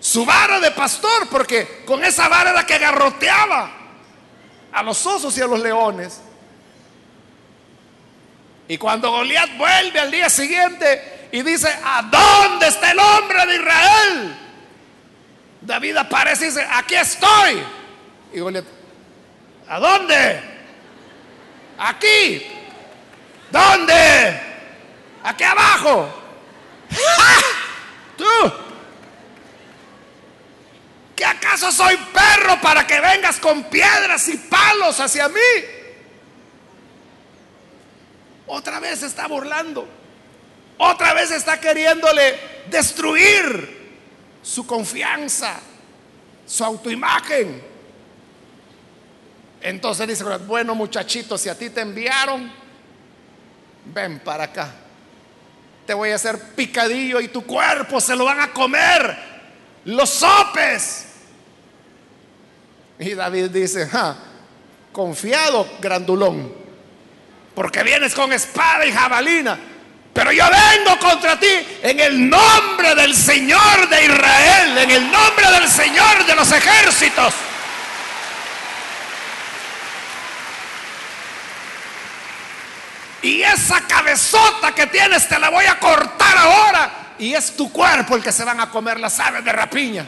[0.00, 3.81] su vara de pastor, porque con esa vara era que garroteaba
[4.72, 6.20] a los osos y a los leones.
[8.68, 13.56] Y cuando Goliat vuelve al día siguiente y dice, ¿a dónde está el hombre de
[13.56, 14.38] Israel?
[15.60, 17.62] David aparece y dice, aquí estoy.
[18.32, 18.64] Y Goliat,
[19.68, 20.40] ¿a dónde?
[21.78, 22.46] Aquí.
[23.50, 24.40] ¿Dónde?
[25.24, 26.08] Aquí abajo.
[28.16, 28.71] Tú.
[31.22, 35.40] ¿Que acaso soy perro para que vengas con piedras y palos hacia mí?
[38.48, 39.86] Otra vez está burlando.
[40.78, 43.92] Otra vez está queriéndole destruir
[44.42, 45.60] su confianza,
[46.44, 47.62] su autoimagen.
[49.60, 52.52] Entonces dice, bueno muchachito, si a ti te enviaron,
[53.94, 54.74] ven para acá.
[55.86, 59.16] Te voy a hacer picadillo y tu cuerpo se lo van a comer
[59.84, 61.10] los sopes.
[63.02, 63.88] Y David dice,
[64.92, 66.62] confiado, grandulón
[67.54, 69.58] porque vienes con espada y jabalina.
[70.12, 71.48] Pero yo vengo contra ti
[71.82, 77.34] en el nombre del Señor de Israel, en el nombre del Señor de los ejércitos.
[83.22, 87.14] Y esa cabezota que tienes te la voy a cortar ahora.
[87.18, 90.04] Y es tu cuerpo el que se van a comer las aves de rapiña.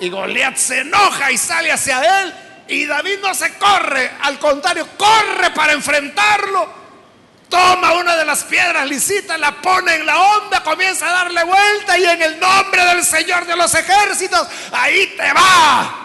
[0.00, 2.34] Y Goliat se enoja y sale hacia él
[2.68, 6.84] y David no se corre, al contrario, corre para enfrentarlo
[7.54, 11.96] toma una de las piedras lisitas, la pone en la onda, comienza a darle vuelta
[11.96, 16.00] y en el nombre del Señor de los ejércitos, ahí te va.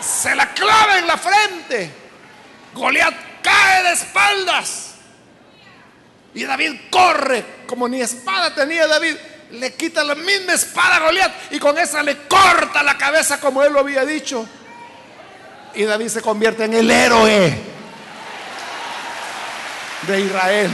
[0.00, 1.90] Se la clava en la frente.
[2.72, 4.94] Goliat cae de espaldas.
[6.32, 9.16] Y David corre, como ni espada tenía David,
[9.52, 13.62] le quita la misma espada a Goliat y con esa le corta la cabeza como
[13.62, 14.46] él lo había dicho.
[15.74, 17.54] Y David se convierte en el héroe
[20.06, 20.70] de Israel.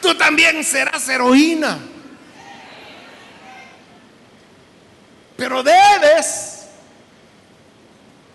[0.00, 1.78] Tú también serás heroína.
[5.36, 6.66] Pero debes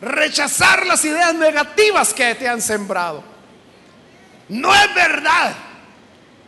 [0.02, 3.33] rechazar las ideas negativas que te han sembrado.
[4.50, 5.54] No es verdad.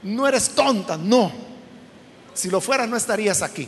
[0.03, 1.31] No eres tonta, no.
[2.33, 3.67] Si lo fueras no estarías aquí.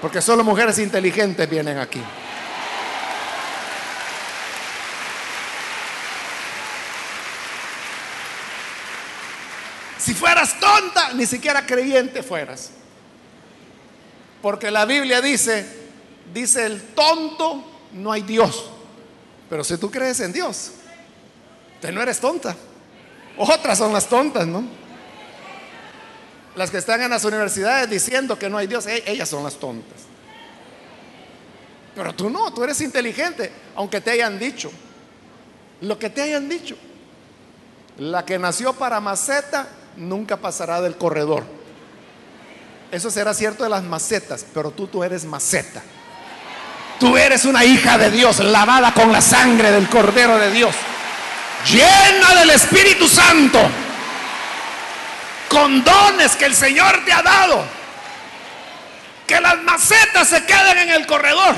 [0.00, 2.00] Porque solo mujeres inteligentes vienen aquí.
[9.98, 12.70] Si fueras tonta, ni siquiera creyente fueras.
[14.40, 15.66] Porque la Biblia dice,
[16.32, 18.70] dice el tonto, no hay Dios.
[19.50, 20.72] Pero si tú crees en Dios,
[21.80, 22.56] te no eres tonta.
[23.36, 24.64] Otras son las tontas, ¿no?
[26.56, 29.54] Las que están en las universidades diciendo que no hay Dios, e-, ellas son las
[29.54, 30.00] tontas.
[31.94, 34.70] Pero tú no, tú eres inteligente, aunque te hayan dicho.
[35.80, 36.76] Lo que te hayan dicho.
[37.98, 41.44] La que nació para maceta nunca pasará del corredor.
[42.90, 45.82] Eso será cierto de las macetas, pero tú, tú eres maceta.
[46.98, 50.74] Tú eres una hija de Dios, lavada con la sangre del Cordero de Dios,
[51.70, 53.60] llena del Espíritu Santo,
[55.48, 57.64] con dones que el Señor te ha dado.
[59.26, 61.54] Que las macetas se queden en el corredor,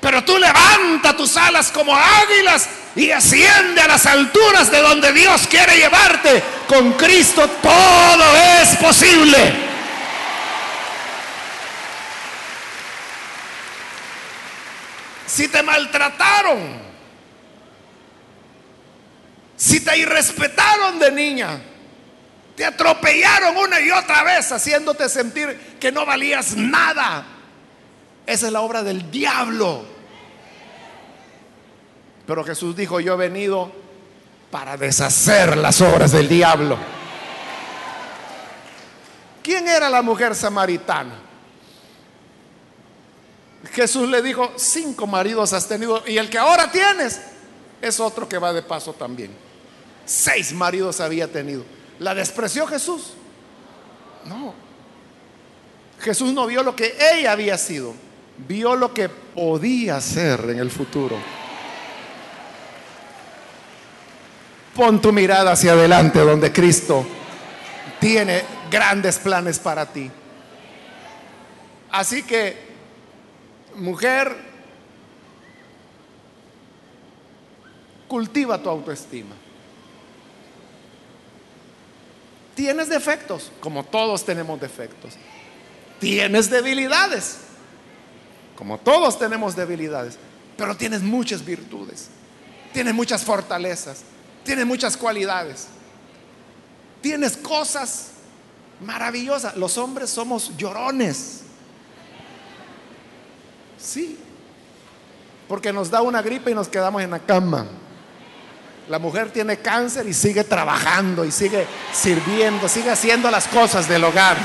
[0.00, 5.48] pero tú levanta tus alas como águilas y asciende a las alturas de donde Dios
[5.48, 6.42] quiere llevarte.
[6.68, 9.66] Con Cristo todo es posible.
[15.36, 16.85] si te maltrataron,
[19.56, 21.60] si te irrespetaron de niña,
[22.54, 27.24] te atropellaron una y otra vez haciéndote sentir que no valías nada.
[28.26, 29.84] Esa es la obra del diablo.
[32.26, 33.70] Pero Jesús dijo, yo he venido
[34.50, 36.76] para deshacer las obras del diablo.
[39.42, 41.20] ¿Quién era la mujer samaritana?
[43.72, 47.20] Jesús le dijo, cinco maridos has tenido y el que ahora tienes
[47.80, 49.45] es otro que va de paso también.
[50.06, 51.64] Seis maridos había tenido.
[51.98, 53.14] ¿La despreció Jesús?
[54.24, 54.54] No.
[56.00, 57.94] Jesús no vio lo que ella había sido,
[58.46, 61.16] vio lo que podía ser en el futuro.
[64.74, 67.04] Pon tu mirada hacia adelante donde Cristo
[67.98, 70.10] tiene grandes planes para ti.
[71.90, 72.58] Así que
[73.74, 74.36] mujer,
[78.06, 79.34] cultiva tu autoestima.
[82.56, 85.12] Tienes defectos, como todos tenemos defectos.
[86.00, 87.36] Tienes debilidades,
[88.56, 90.16] como todos tenemos debilidades,
[90.56, 92.08] pero tienes muchas virtudes,
[92.72, 94.00] tienes muchas fortalezas,
[94.42, 95.66] tienes muchas cualidades,
[97.02, 98.12] tienes cosas
[98.80, 99.54] maravillosas.
[99.56, 101.42] Los hombres somos llorones.
[103.78, 104.18] Sí,
[105.46, 107.66] porque nos da una gripe y nos quedamos en la cama.
[108.88, 114.04] La mujer tiene cáncer y sigue trabajando y sigue sirviendo, sigue haciendo las cosas del
[114.04, 114.36] hogar.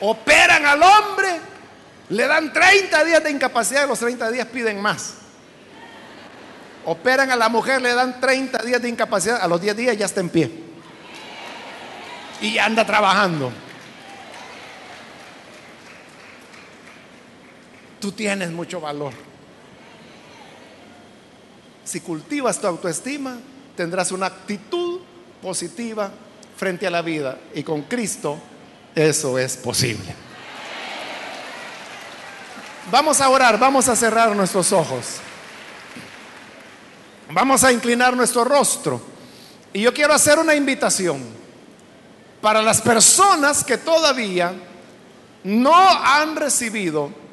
[0.00, 1.40] Operan al hombre,
[2.10, 5.14] le dan 30 días de incapacidad y los 30 días piden más.
[6.84, 10.04] Operan a la mujer, le dan 30 días de incapacidad, a los 10 días ya
[10.04, 10.64] está en pie
[12.44, 13.50] y anda trabajando.
[18.04, 19.14] Tú tienes mucho valor.
[21.84, 23.38] Si cultivas tu autoestima,
[23.74, 25.00] tendrás una actitud
[25.40, 26.10] positiva
[26.54, 28.38] frente a la vida y con Cristo
[28.94, 30.14] eso es posible.
[32.90, 35.16] Vamos a orar, vamos a cerrar nuestros ojos.
[37.30, 39.00] Vamos a inclinar nuestro rostro.
[39.72, 41.22] Y yo quiero hacer una invitación
[42.42, 44.52] para las personas que todavía
[45.42, 47.23] no han recibido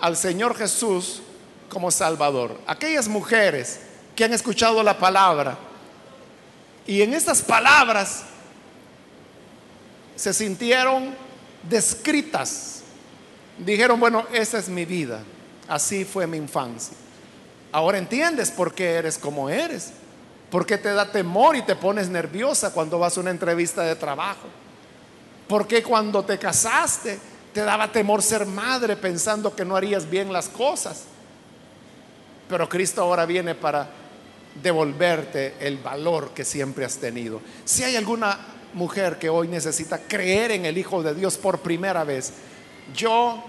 [0.00, 1.22] al Señor Jesús
[1.68, 2.58] como Salvador.
[2.66, 3.80] Aquellas mujeres
[4.14, 5.58] que han escuchado la palabra
[6.86, 8.24] y en estas palabras
[10.16, 11.14] se sintieron
[11.68, 12.82] descritas.
[13.58, 15.22] Dijeron, bueno, esa es mi vida,
[15.68, 16.96] así fue mi infancia.
[17.72, 19.92] Ahora entiendes por qué eres como eres,
[20.50, 23.96] por qué te da temor y te pones nerviosa cuando vas a una entrevista de
[23.96, 24.46] trabajo,
[25.48, 27.18] por qué cuando te casaste
[27.54, 31.04] te daba temor ser madre pensando que no harías bien las cosas.
[32.48, 33.88] Pero Cristo ahora viene para
[34.60, 37.40] devolverte el valor que siempre has tenido.
[37.64, 38.38] Si hay alguna
[38.74, 42.32] mujer que hoy necesita creer en el Hijo de Dios por primera vez,
[42.92, 43.42] yo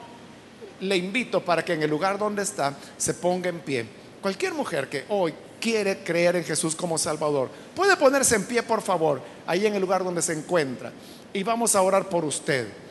[0.82, 3.86] le invito para que en el lugar donde está se ponga en pie.
[4.22, 8.84] Cualquier mujer que hoy quiere creer en Jesús como Salvador, puede ponerse en pie, por
[8.84, 10.92] favor, ahí en el lugar donde se encuentra.
[11.34, 12.85] Y vamos a orar por usted.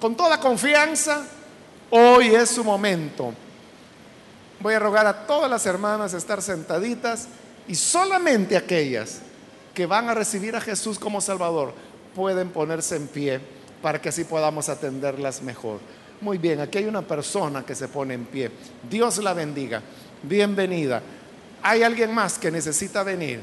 [0.00, 1.24] Con toda confianza,
[1.90, 3.32] hoy es su momento.
[4.60, 7.28] Voy a rogar a todas las hermanas estar sentaditas
[7.68, 9.20] y solamente aquellas
[9.74, 11.74] que van a recibir a Jesús como Salvador
[12.14, 13.40] pueden ponerse en pie
[13.82, 15.80] para que así podamos atenderlas mejor.
[16.20, 18.50] Muy bien, aquí hay una persona que se pone en pie.
[18.88, 19.82] Dios la bendiga.
[20.22, 21.02] Bienvenida.
[21.62, 23.40] ¿Hay alguien más que necesita venir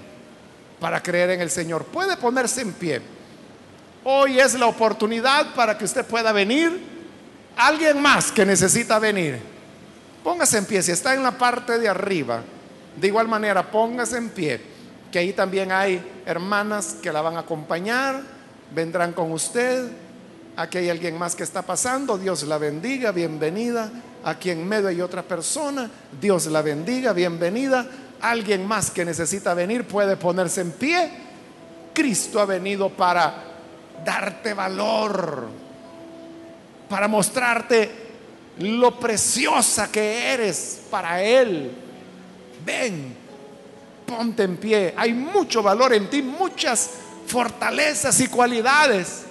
[0.79, 1.85] para creer en el Señor?
[1.85, 3.01] Puede ponerse en pie.
[4.03, 6.81] Hoy es la oportunidad para que usted pueda venir.
[7.55, 9.39] Alguien más que necesita venir.
[10.23, 10.81] Póngase en pie.
[10.81, 12.41] Si está en la parte de arriba,
[12.95, 14.59] de igual manera, póngase en pie,
[15.11, 18.21] que ahí también hay hermanas que la van a acompañar,
[18.73, 19.89] vendrán con usted.
[20.57, 23.91] Aquí hay alguien más que está pasando, Dios la bendiga, bienvenida.
[24.23, 25.89] Aquí en medio hay otra persona,
[26.19, 27.85] Dios la bendiga, bienvenida.
[28.19, 31.11] Alguien más que necesita venir puede ponerse en pie.
[31.93, 33.50] Cristo ha venido para
[34.03, 35.47] darte valor,
[36.89, 37.89] para mostrarte
[38.59, 41.71] lo preciosa que eres para Él
[42.65, 43.15] ven,
[44.05, 44.93] ponte en pie.
[44.97, 46.91] Hay mucho valor en ti, muchas
[47.27, 49.23] fortalezas y cualidades.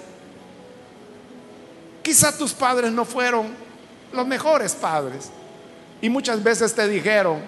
[2.01, 3.49] Quizá tus padres no fueron
[4.11, 5.29] los mejores padres
[6.01, 7.39] y muchas veces te dijeron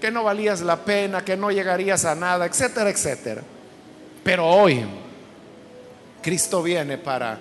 [0.00, 3.42] que no valías la pena, que no llegarías a nada, etcétera, etcétera.
[4.24, 4.84] Pero hoy
[6.26, 7.38] Cristo viene para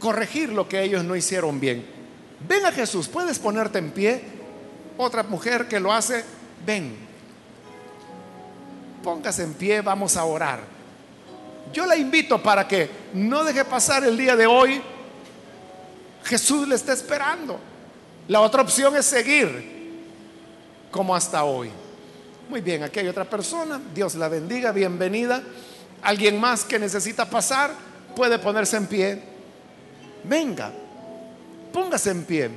[0.00, 1.86] corregir lo que ellos no hicieron bien.
[2.48, 4.20] Ven a Jesús, puedes ponerte en pie
[4.98, 6.24] otra mujer que lo hace,
[6.66, 6.96] ven,
[9.00, 10.58] póngase en pie, vamos a orar.
[11.72, 14.82] Yo la invito para que no deje pasar el día de hoy.
[16.24, 17.60] Jesús le está esperando.
[18.26, 20.00] La otra opción es seguir
[20.90, 21.70] como hasta hoy.
[22.48, 23.80] Muy bien, aquí hay otra persona.
[23.94, 25.44] Dios la bendiga, bienvenida.
[26.02, 27.70] Alguien más que necesita pasar
[28.16, 29.22] puede ponerse en pie.
[30.24, 30.70] Venga,
[31.72, 32.50] póngase en pie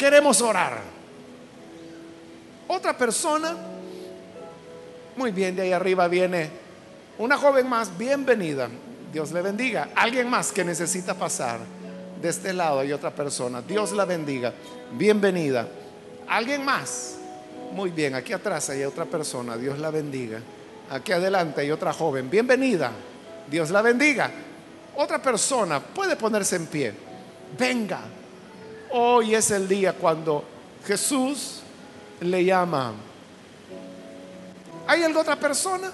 [0.00, 0.78] queremos orar.
[2.66, 3.54] Otra persona,
[5.14, 6.48] muy bien, de ahí arriba viene
[7.18, 8.70] una joven más, bienvenida,
[9.12, 9.90] Dios le bendiga.
[9.94, 11.60] Alguien más que necesita pasar,
[12.22, 14.54] de este lado hay otra persona, Dios la bendiga,
[14.92, 15.68] bienvenida.
[16.26, 17.16] Alguien más,
[17.74, 20.40] muy bien, aquí atrás hay otra persona, Dios la bendiga.
[20.90, 22.90] Aquí adelante hay otra joven, bienvenida,
[23.48, 24.28] Dios la bendiga.
[24.96, 26.92] Otra persona puede ponerse en pie,
[27.56, 28.00] venga.
[28.90, 30.42] Hoy es el día cuando
[30.84, 31.60] Jesús
[32.20, 32.92] le llama.
[34.88, 35.92] ¿Hay alguna otra persona?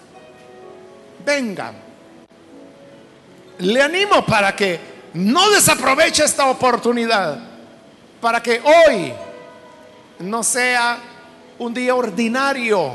[1.26, 1.74] Venga.
[3.58, 4.80] Le animo para que
[5.12, 7.38] no desaproveche esta oportunidad.
[8.18, 9.12] Para que hoy
[10.20, 10.98] no sea
[11.58, 12.94] un día ordinario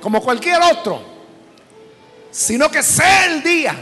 [0.00, 1.15] como cualquier otro,
[2.36, 3.74] sino que sea el día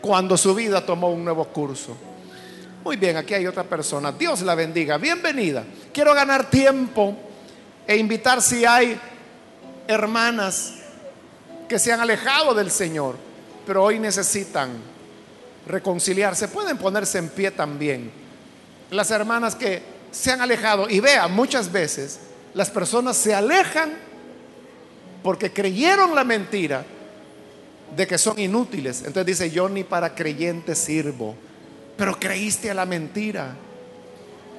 [0.00, 1.96] cuando su vida tomó un nuevo curso.
[2.82, 4.10] Muy bien, aquí hay otra persona.
[4.10, 4.98] Dios la bendiga.
[4.98, 5.62] Bienvenida.
[5.92, 7.16] Quiero ganar tiempo
[7.86, 8.98] e invitar si hay
[9.86, 10.74] hermanas
[11.68, 13.14] que se han alejado del Señor,
[13.64, 14.70] pero hoy necesitan
[15.68, 16.48] reconciliarse.
[16.48, 18.10] Pueden ponerse en pie también.
[18.90, 20.90] Las hermanas que se han alejado.
[20.90, 22.18] Y vea, muchas veces
[22.52, 24.05] las personas se alejan
[25.26, 26.84] porque creyeron la mentira
[27.96, 28.98] de que son inútiles.
[28.98, 31.34] Entonces dice, yo ni para creyentes sirvo
[31.96, 33.56] pero creíste a la mentira.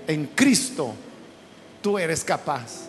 [0.08, 0.94] En Cristo
[1.82, 2.88] tú eres capaz.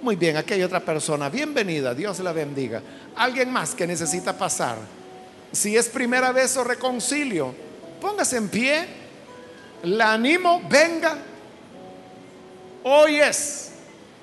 [0.00, 1.28] Muy bien, aquí hay otra persona.
[1.28, 2.80] Bienvenida, Dios la bendiga.
[3.16, 4.78] Alguien más que necesita pasar.
[5.52, 7.54] Si es primera vez o reconcilio,
[8.00, 8.86] póngase en pie.
[9.82, 11.18] La animo, venga.
[12.84, 13.72] Hoy es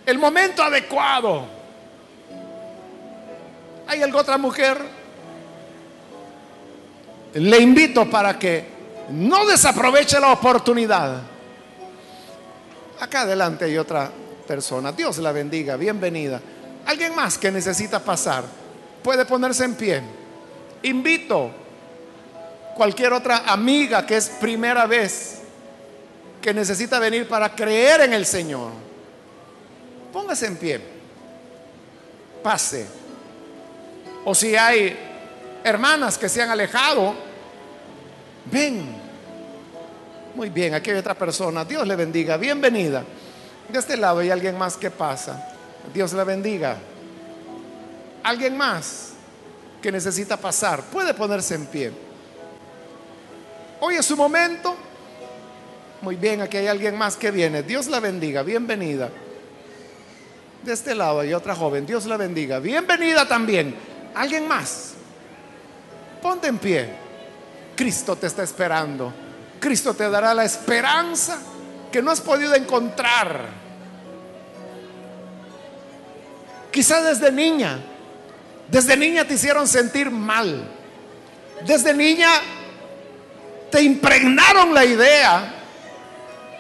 [0.06, 1.57] el momento adecuado.
[3.88, 4.78] ¿Hay alguna otra mujer?
[7.34, 8.66] Le invito para que
[9.10, 11.22] no desaproveche la oportunidad.
[13.00, 14.12] Acá adelante hay otra
[14.48, 14.92] persona.
[14.92, 15.78] Dios la bendiga.
[15.78, 16.42] Bienvenida.
[16.86, 18.44] Alguien más que necesita pasar
[19.04, 20.02] puede ponerse en pie.
[20.84, 21.52] Invito
[22.76, 25.40] cualquier otra amiga que es primera vez,
[26.42, 28.72] que necesita venir para creer en el Señor,
[30.14, 30.80] póngase en pie,
[32.44, 33.07] pase.
[34.26, 34.98] O si hay
[35.64, 37.16] hermanas que se han alejado,
[38.46, 38.96] ven.
[40.36, 41.66] Muy bien, aquí hay otra persona.
[41.66, 42.38] Dios le bendiga.
[42.38, 43.04] Bienvenida.
[43.70, 45.56] De este lado hay alguien más que pasa.
[45.94, 46.78] Dios le bendiga.
[48.24, 49.14] Alguien más
[49.82, 50.84] que necesita pasar.
[50.84, 51.92] Puede ponerse en pie.
[53.80, 54.76] Hoy es su momento.
[56.02, 57.64] Muy bien, aquí hay alguien más que viene.
[57.64, 58.44] Dios la bendiga.
[58.44, 59.10] Bienvenida.
[60.64, 61.86] De este lado hay otra joven.
[61.86, 62.60] Dios la bendiga.
[62.60, 63.76] Bienvenida también.
[64.18, 64.94] Alguien más.
[66.22, 66.90] Ponte en pie.
[67.76, 69.14] Cristo te está esperando.
[69.60, 71.38] Cristo te dará la esperanza
[71.92, 73.46] que no has podido encontrar.
[76.72, 77.80] Quizá desde niña,
[78.68, 80.68] desde niña te hicieron sentir mal.
[81.66, 82.30] Desde niña
[83.70, 85.54] te impregnaron la idea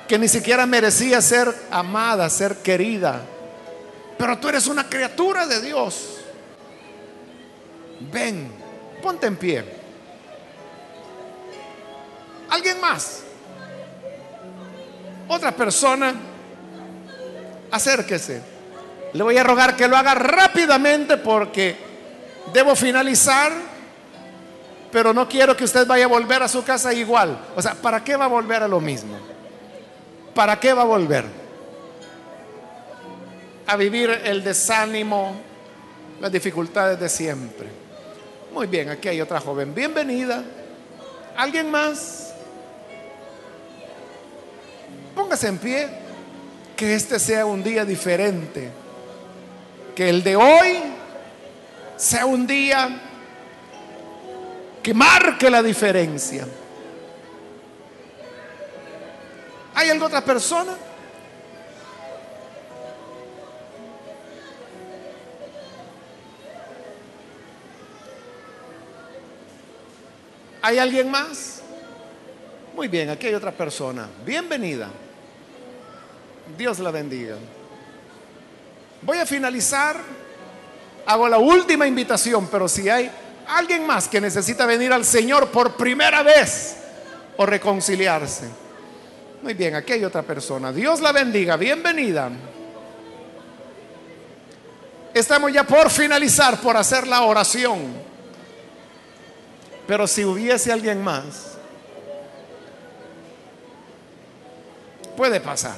[0.08, 3.22] que ni siquiera merecía ser amada, ser querida.
[4.16, 6.17] Pero tú eres una criatura de Dios.
[8.00, 8.52] Ven,
[9.02, 9.64] ponte en pie.
[12.50, 13.24] ¿Alguien más?
[15.28, 16.14] Otra persona,
[17.72, 18.42] acérquese.
[19.14, 21.76] Le voy a rogar que lo haga rápidamente porque
[22.54, 23.52] debo finalizar,
[24.92, 27.38] pero no quiero que usted vaya a volver a su casa igual.
[27.56, 29.18] O sea, ¿para qué va a volver a lo mismo?
[30.34, 31.26] ¿Para qué va a volver?
[33.66, 35.36] A vivir el desánimo,
[36.22, 37.87] las dificultades de siempre.
[38.58, 39.76] Muy bien, aquí hay otra joven.
[39.76, 40.44] Bienvenida.
[41.36, 42.34] ¿Alguien más?
[45.14, 45.88] Póngase en pie.
[46.76, 48.72] Que este sea un día diferente.
[49.96, 50.78] Que el de hoy
[51.98, 53.00] sea un día
[54.82, 56.48] que marque la diferencia.
[59.76, 60.74] ¿Hay alguna otra persona?
[70.68, 71.62] ¿Hay alguien más?
[72.76, 74.10] Muy bien, aquí hay otra persona.
[74.26, 74.90] Bienvenida.
[76.58, 77.38] Dios la bendiga.
[79.02, 79.96] Voy a finalizar.
[81.06, 83.10] Hago la última invitación, pero si hay
[83.48, 86.76] alguien más que necesita venir al Señor por primera vez
[87.38, 88.50] o reconciliarse.
[89.44, 90.74] Muy bien, aquí hay otra persona.
[90.74, 91.56] Dios la bendiga.
[91.56, 92.30] Bienvenida.
[95.14, 98.07] Estamos ya por finalizar, por hacer la oración.
[99.88, 101.58] Pero si hubiese alguien más,
[105.16, 105.78] puede pasar.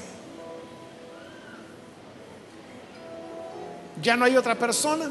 [4.01, 5.09] ¿Ya no hay otra persona?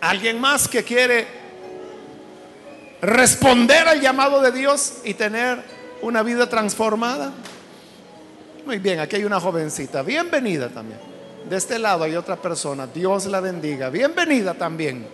[0.00, 1.26] ¿Alguien más que quiere
[3.00, 5.62] responder al llamado de Dios y tener
[6.02, 7.32] una vida transformada?
[8.66, 10.02] Muy bien, aquí hay una jovencita.
[10.02, 11.17] Bienvenida también.
[11.48, 12.86] De este lado hay otra persona.
[12.86, 13.88] Dios la bendiga.
[13.88, 15.06] Bienvenida también.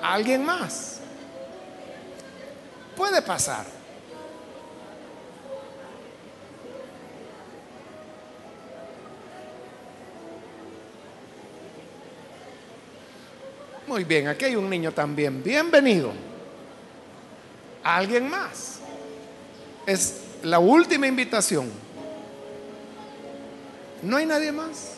[0.00, 1.00] ¿Alguien más?
[2.96, 3.66] Puede pasar.
[13.88, 15.42] Muy bien, aquí hay un niño también.
[15.42, 16.12] Bienvenido.
[17.82, 18.78] ¿Alguien más?
[19.84, 21.68] Es la última invitación.
[24.02, 24.97] ¿No hay nadie más?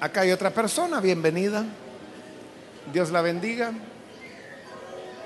[0.00, 1.64] Acá hay otra persona, bienvenida.
[2.92, 3.72] Dios la bendiga.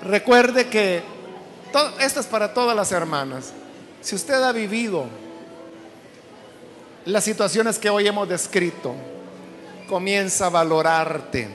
[0.01, 1.03] Recuerde que
[1.99, 3.53] esto es para todas las hermanas.
[4.01, 5.05] Si usted ha vivido
[7.05, 8.95] las situaciones que hoy hemos descrito,
[9.87, 11.49] comienza a valorarte.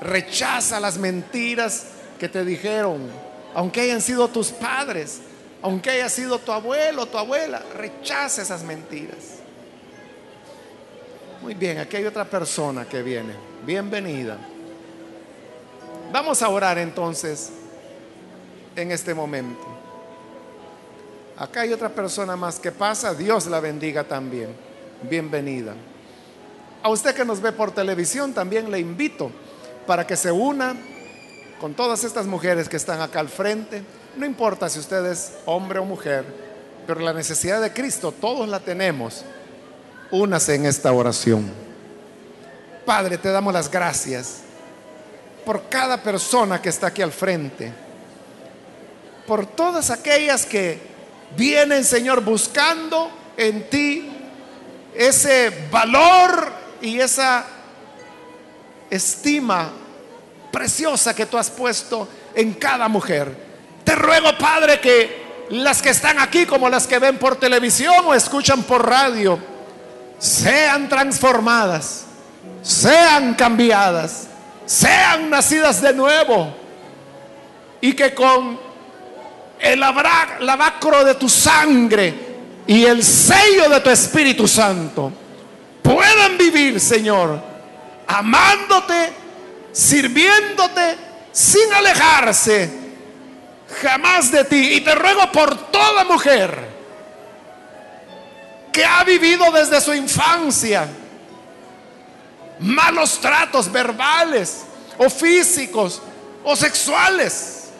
[0.00, 1.86] Rechaza las mentiras
[2.18, 3.08] que te dijeron,
[3.54, 5.20] aunque hayan sido tus padres,
[5.62, 9.37] aunque haya sido tu abuelo tu abuela, rechaza esas mentiras.
[11.40, 13.32] Muy bien, aquí hay otra persona que viene.
[13.64, 14.36] Bienvenida.
[16.12, 17.50] Vamos a orar entonces
[18.74, 19.64] en este momento.
[21.36, 23.14] Acá hay otra persona más que pasa.
[23.14, 24.48] Dios la bendiga también.
[25.08, 25.74] Bienvenida.
[26.82, 29.30] A usted que nos ve por televisión también le invito
[29.86, 30.74] para que se una
[31.60, 33.84] con todas estas mujeres que están acá al frente.
[34.16, 36.24] No importa si usted es hombre o mujer,
[36.84, 39.24] pero la necesidad de Cristo todos la tenemos.
[40.10, 41.50] Únase en esta oración.
[42.86, 44.38] Padre, te damos las gracias
[45.44, 47.72] por cada persona que está aquí al frente,
[49.26, 50.80] por todas aquellas que
[51.36, 54.10] vienen, Señor, buscando en ti
[54.94, 57.44] ese valor y esa
[58.90, 59.70] estima
[60.50, 63.30] preciosa que tú has puesto en cada mujer.
[63.84, 68.14] Te ruego, Padre, que las que están aquí como las que ven por televisión o
[68.14, 69.38] escuchan por radio,
[70.18, 72.04] sean transformadas,
[72.62, 74.28] sean cambiadas,
[74.66, 76.54] sean nacidas de nuevo
[77.80, 78.58] y que con
[79.60, 82.14] el lavacro de tu sangre
[82.66, 85.12] y el sello de tu Espíritu Santo
[85.82, 87.40] puedan vivir, Señor,
[88.06, 89.12] amándote,
[89.72, 90.96] sirviéndote,
[91.32, 92.70] sin alejarse
[93.80, 94.74] jamás de ti.
[94.74, 96.77] Y te ruego por toda mujer
[98.78, 100.86] que ha vivido desde su infancia.
[102.60, 104.64] Malos tratos verbales
[104.96, 106.00] o físicos
[106.44, 107.70] o sexuales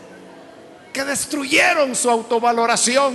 [0.92, 3.14] que destruyeron su autovaloración.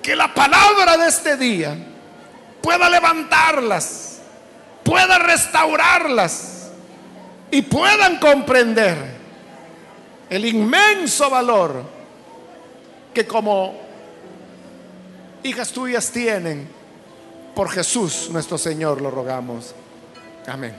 [0.00, 1.76] Que la palabra de este día
[2.62, 4.20] pueda levantarlas,
[4.84, 6.68] pueda restaurarlas
[7.50, 8.96] y puedan comprender
[10.30, 11.82] el inmenso valor
[13.12, 13.83] que como
[15.44, 16.66] hijas tuyas tienen
[17.54, 19.74] por Jesús nuestro Señor, lo rogamos.
[20.46, 20.74] Amén.